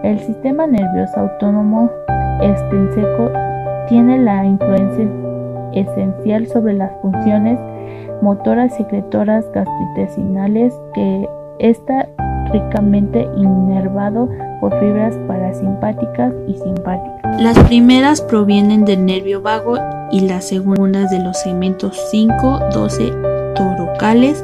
El 0.04 0.20
sistema 0.20 0.68
nervioso 0.68 1.20
autónomo 1.20 1.90
extrínseco 2.42 3.32
tiene 3.88 4.18
la 4.18 4.44
influencia 4.44 5.08
esencial 5.74 6.48
sobre 6.48 6.74
las 6.74 6.92
funciones 7.02 7.60
motoras 8.22 8.76
secretoras 8.76 9.46
gastrointestinales 9.52 10.74
que 10.94 11.30
esta 11.60 12.08
ricamente 12.52 13.28
innervado 13.36 14.30
por 14.60 14.78
fibras 14.80 15.16
parasimpáticas 15.28 16.34
y 16.48 16.54
simpáticas. 16.54 17.42
Las 17.42 17.60
primeras 17.66 18.22
provienen 18.22 18.86
del 18.86 19.06
nervio 19.06 19.42
vago 19.42 19.78
y 20.12 20.22
las 20.22 20.48
segundas 20.48 21.12
de 21.12 21.20
los 21.20 21.38
segmentos 21.40 22.00
5, 22.12 22.60
12 22.74 23.12
torocales 23.56 24.44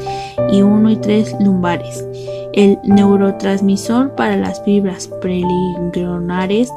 y 0.52 0.62
1 0.62 0.90
y 0.90 0.96
3 0.98 1.36
lumbares. 1.40 2.08
El 2.54 2.80
neurotransmisor 2.84 4.16
para 4.16 4.36
las 4.36 4.62
fibras 4.64 5.08
preganglionares, 5.22 6.70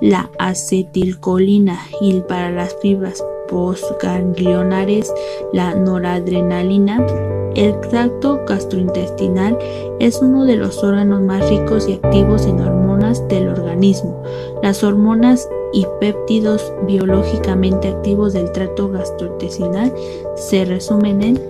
la 0.00 0.28
acetilcolina 0.38 1.78
y 2.00 2.20
para 2.22 2.50
las 2.50 2.74
fibras 2.82 3.24
postganglionares, 3.48 5.12
la 5.52 5.74
noradrenalina 5.74 7.06
el 7.54 7.78
tracto 7.80 8.40
gastrointestinal 8.46 9.58
es 9.98 10.20
uno 10.20 10.44
de 10.44 10.56
los 10.56 10.82
órganos 10.82 11.22
más 11.22 11.48
ricos 11.48 11.88
y 11.88 11.94
activos 11.94 12.46
en 12.46 12.60
hormonas 12.60 13.26
del 13.28 13.48
organismo. 13.48 14.22
Las 14.62 14.84
hormonas 14.84 15.48
y 15.72 15.86
péptidos 16.00 16.72
biológicamente 16.86 17.88
activos 17.88 18.32
del 18.32 18.52
tracto 18.52 18.90
gastrointestinal 18.90 19.92
se 20.36 20.64
resumen 20.64 21.22
en 21.22 21.40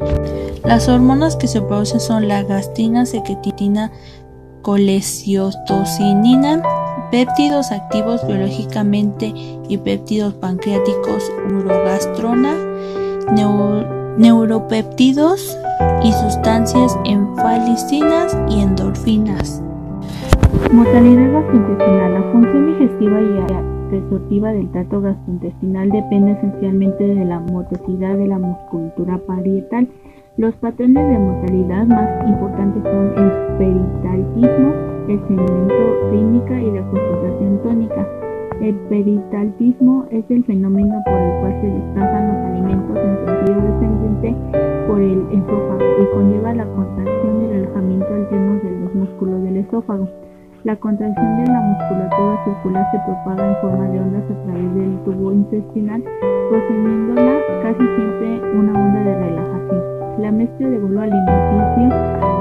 las 0.65 0.89
hormonas 0.89 1.37
que 1.37 1.49
se 1.49 1.61
producen 1.61 2.01
son 2.01 2.29
la 2.29 2.43
gastrina, 2.45 3.05
secretitina, 3.05 3.91
coleciotocinina, 4.63 6.63
péptidos 7.11 7.73
activos 7.73 8.27
biológicamente 8.27 9.35
y 9.69 9.77
péptidos 9.79 10.35
pancreáticos, 10.35 11.31
urogastrona, 11.51 12.55
neuropéptidos 14.17 15.57
y 16.03 16.13
sustancias 16.13 16.99
enfalicinas 17.05 18.37
y 18.49 18.61
endorfinas. 18.61 19.63
Mortalidad 20.73 21.33
gastrointestinal. 21.33 22.15
La 22.15 22.23
función 22.33 22.67
digestiva 22.67 23.21
y 23.21 23.33
resortiva 23.93 24.53
del 24.53 24.71
tracto 24.71 25.01
gastrointestinal 25.01 25.91
depende 25.91 26.33
esencialmente 26.33 27.07
de 27.07 27.25
la 27.25 27.41
motricidad 27.41 28.17
de 28.17 28.27
la 28.27 28.39
musculatura 28.39 29.19
parietal. 29.27 29.89
Los 30.39 30.55
patrones 30.55 31.09
de 31.09 31.19
mortalidad 31.19 31.87
más 31.87 32.29
importantes 32.29 32.83
son 32.83 33.13
el 33.17 33.31
peritalitismo, 33.59 34.73
el 35.09 35.21
segmento 35.29 36.11
rítmica 36.11 36.61
y 36.61 36.71
la 36.71 36.83
concentración 36.89 37.61
tónica. 37.63 38.22
El 38.63 38.77
peritalitismo 38.89 40.07
es 40.13 40.25
el 40.31 40.45
fenómeno 40.45 41.03
por 41.05 41.19
el 41.19 41.41
cual 41.41 41.61
se 41.61 41.67
desplazan 41.67 42.29
los 42.29 42.37
alimentos 42.47 42.97
en 42.97 43.27
sentido 43.27 43.61
descendente 43.61 44.37
por 44.87 45.01
el 45.01 45.19
esófago 45.33 45.83
y 46.01 46.07
conlleva 46.15 46.55
la 46.55 46.67
contracción 46.67 47.43
y 47.43 47.49
relajamiento 47.49 48.07
alternos 48.07 48.63
de 48.63 48.71
los 48.71 48.95
músculos 48.95 49.43
del 49.43 49.57
esófago. 49.57 50.09
La 50.63 50.77
contracción 50.77 51.39
de 51.39 51.51
la 51.51 51.61
musculatura 51.61 52.45
circular 52.45 52.87
se 52.93 52.99
propaga 53.01 53.49
en 53.49 53.57
forma 53.63 53.89
de 53.89 53.99
ondas 53.99 54.31
a 54.31 54.45
través 54.45 54.75
del 54.77 54.99
tubo 55.07 55.33
intestinal, 55.33 56.05
procediéndola 56.49 57.41
casi 57.63 57.83
siempre 57.83 58.41
una 58.55 58.79
onda 58.79 59.01
de 59.03 59.19
relajación. 59.27 59.83
La 60.23 60.31
mezcla 60.31 60.71
de 60.71 60.79
bolo 60.79 61.01
alimenticio 61.01 61.89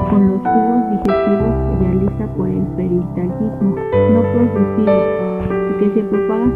con 0.08 0.28
los 0.28 0.40
tubos 0.40 0.82
digestivos 0.88 1.50
se 1.66 1.84
realiza 1.84 2.26
por 2.36 2.48
el 2.48 2.62
peristaltismo 2.76 3.74
no 3.74 4.22
producido, 4.22 5.61
que 5.82 5.94
se 5.94 6.02
propaga 6.04 6.46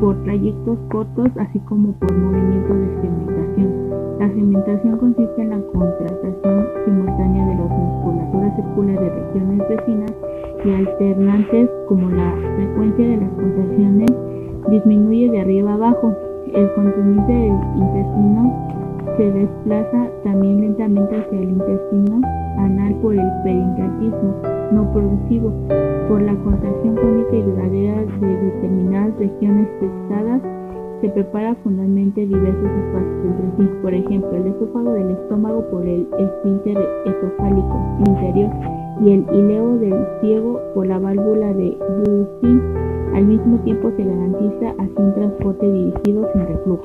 por 0.00 0.14
trayectos 0.22 0.78
cortos 0.92 1.28
así 1.40 1.58
como 1.60 1.90
por 1.94 2.12
movimiento 2.12 2.72
de 2.72 2.86
segmentación. 3.00 3.90
La 4.20 4.28
segmentación 4.28 4.96
consiste 4.98 5.42
en 5.42 5.50
la 5.50 5.60
contractación 5.72 6.66
simultánea 6.84 7.46
de 7.46 7.54
las 7.56 7.68
musculaturas 7.68 8.54
circulares 8.54 9.00
de 9.00 9.10
regiones 9.10 9.68
vecinas 9.68 10.12
y 10.64 10.70
alternantes 10.70 11.70
como 11.88 12.10
la 12.10 12.32
frecuencia 12.54 13.08
de 13.08 13.16
las 13.16 13.30
contracciones 13.30 14.10
disminuye 14.70 15.30
de 15.30 15.40
arriba 15.40 15.74
abajo. 15.74 16.14
El 16.54 16.72
contenido 16.74 17.26
del 17.26 17.58
intestino 17.74 18.85
se 19.16 19.32
desplaza 19.32 20.08
también 20.24 20.60
lentamente 20.60 21.16
hacia 21.16 21.38
el 21.38 21.50
intestino 21.50 22.20
anal 22.58 22.94
por 23.02 23.14
el 23.14 23.30
pericarditismo 23.44 24.34
no 24.72 24.92
productivo, 24.92 25.52
por 26.08 26.22
la 26.22 26.34
contracción 26.36 26.94
crónica 26.94 27.36
y 27.36 27.42
duradera 27.42 28.04
de 28.20 28.26
determinadas 28.26 29.16
regiones 29.18 29.68
pesadas, 29.80 30.42
se 31.00 31.08
prepara 31.10 31.54
fundamentalmente 31.56 32.26
diversos 32.26 32.70
espacios 32.70 33.26
entre 33.26 33.64
sí, 33.64 33.70
por 33.82 33.94
ejemplo, 33.94 34.30
el 34.32 34.46
esófago 34.46 34.92
del 34.92 35.10
estómago 35.10 35.62
por 35.70 35.86
el 35.86 36.06
esfínter 36.18 36.78
esofálico 37.04 37.98
interior 38.06 38.50
y 39.02 39.12
el 39.12 39.26
ileo 39.32 39.76
del 39.76 40.06
ciego 40.20 40.60
por 40.74 40.86
la 40.86 40.98
válvula 40.98 41.52
de 41.52 41.76
Buffy. 41.98 42.60
Al 43.14 43.26
mismo 43.26 43.58
tiempo 43.58 43.90
se 43.96 44.04
garantiza 44.04 44.74
así 44.78 44.92
un 44.96 45.14
transporte 45.14 45.70
dirigido 45.70 46.28
sin 46.32 46.46
reflujo. 46.46 46.84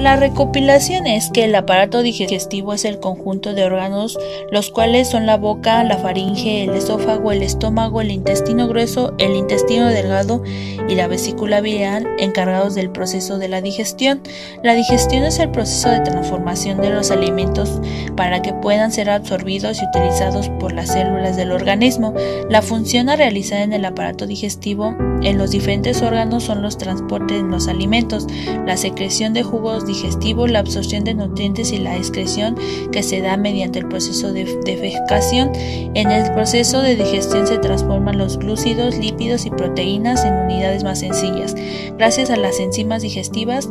La 0.00 0.16
recopilación 0.16 1.06
es 1.06 1.28
que 1.28 1.44
el 1.44 1.54
aparato 1.54 2.00
digestivo 2.00 2.72
es 2.72 2.86
el 2.86 3.00
conjunto 3.00 3.52
de 3.52 3.64
órganos, 3.64 4.18
los 4.50 4.70
cuales 4.70 5.10
son 5.10 5.26
la 5.26 5.36
boca, 5.36 5.84
la 5.84 5.98
faringe, 5.98 6.64
el 6.64 6.70
esófago, 6.70 7.32
el 7.32 7.42
estómago, 7.42 8.00
el 8.00 8.10
intestino 8.10 8.66
grueso, 8.66 9.12
el 9.18 9.36
intestino 9.36 9.88
delgado 9.88 10.42
y 10.88 10.94
la 10.94 11.06
vesícula 11.06 11.60
biliar, 11.60 12.06
encargados 12.18 12.74
del 12.74 12.88
proceso 12.88 13.36
de 13.36 13.48
la 13.48 13.60
digestión. 13.60 14.22
La 14.62 14.74
digestión 14.74 15.22
es 15.24 15.38
el 15.38 15.50
proceso 15.50 15.90
de 15.90 16.00
transformación 16.00 16.80
de 16.80 16.88
los 16.88 17.10
alimentos 17.10 17.78
para 18.16 18.40
que 18.40 18.54
puedan 18.54 18.92
ser 18.92 19.10
absorbidos 19.10 19.82
y 19.82 19.84
utilizados 19.84 20.48
por 20.60 20.72
las 20.72 20.94
células 20.94 21.36
del 21.36 21.52
organismo. 21.52 22.14
La 22.48 22.62
función 22.62 23.10
a 23.10 23.16
realizar 23.16 23.60
en 23.60 23.74
el 23.74 23.84
aparato 23.84 24.26
digestivo 24.26 24.96
en 25.22 25.38
los 25.38 25.50
diferentes 25.50 26.02
órganos 26.02 26.44
son 26.44 26.62
los 26.62 26.78
transportes 26.78 27.42
de 27.42 27.48
los 27.48 27.68
alimentos, 27.68 28.26
la 28.66 28.76
secreción 28.76 29.32
de 29.32 29.42
jugos 29.42 29.86
digestivo, 29.86 30.46
la 30.46 30.60
absorción 30.60 31.04
de 31.04 31.14
nutrientes 31.14 31.72
y 31.72 31.78
la 31.78 31.96
excreción 31.96 32.56
que 32.92 33.02
se 33.02 33.20
da 33.20 33.36
mediante 33.36 33.78
el 33.78 33.88
proceso 33.88 34.32
de 34.32 34.44
defecación. 34.64 35.52
En 35.94 36.10
el 36.10 36.32
proceso 36.32 36.80
de 36.82 36.96
digestión 36.96 37.46
se 37.46 37.58
transforman 37.58 38.18
los 38.18 38.38
glúcidos, 38.38 38.96
lípidos 38.96 39.46
y 39.46 39.50
proteínas 39.50 40.24
en 40.24 40.34
unidades 40.34 40.84
más 40.84 41.00
sencillas, 41.00 41.54
gracias 41.96 42.30
a 42.30 42.36
las 42.36 42.58
enzimas 42.60 43.02
digestivas 43.02 43.68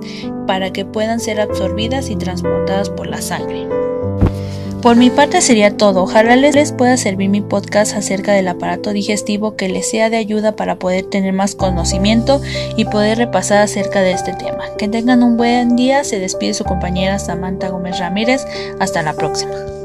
para 0.47 0.71
que 0.71 0.85
puedan 0.85 1.19
ser 1.19 1.39
absorbidas 1.39 2.09
y 2.09 2.15
transportadas 2.15 2.89
por 2.89 3.07
la 3.07 3.21
sangre. 3.21 3.88
Por 4.81 4.95
mi 4.95 5.09
parte 5.09 5.41
sería 5.41 5.75
todo. 5.75 6.03
Ojalá 6.03 6.37
les 6.37 6.71
pueda 6.71 6.95
servir 6.95 7.29
mi 7.29 7.41
podcast 7.41 7.95
acerca 7.95 8.31
del 8.31 8.47
aparato 8.47 8.93
digestivo 8.93 9.57
que 9.57 9.67
les 9.67 9.89
sea 9.89 10.09
de 10.09 10.15
ayuda 10.15 10.55
para 10.55 10.77
poder 10.79 11.03
tener 11.05 11.33
más 11.33 11.53
conocimiento 11.53 12.41
y 12.77 12.85
poder 12.85 13.17
repasar 13.17 13.57
acerca 13.57 13.99
de 14.01 14.13
este 14.13 14.33
tema. 14.33 14.63
Que 14.77 14.87
tengan 14.87 15.21
un 15.21 15.35
buen 15.35 15.75
día. 15.75 16.05
Se 16.05 16.19
despide 16.19 16.53
su 16.53 16.63
compañera 16.63 17.19
Samantha 17.19 17.67
Gómez 17.69 17.99
Ramírez. 17.99 18.45
Hasta 18.79 19.03
la 19.03 19.13
próxima. 19.13 19.78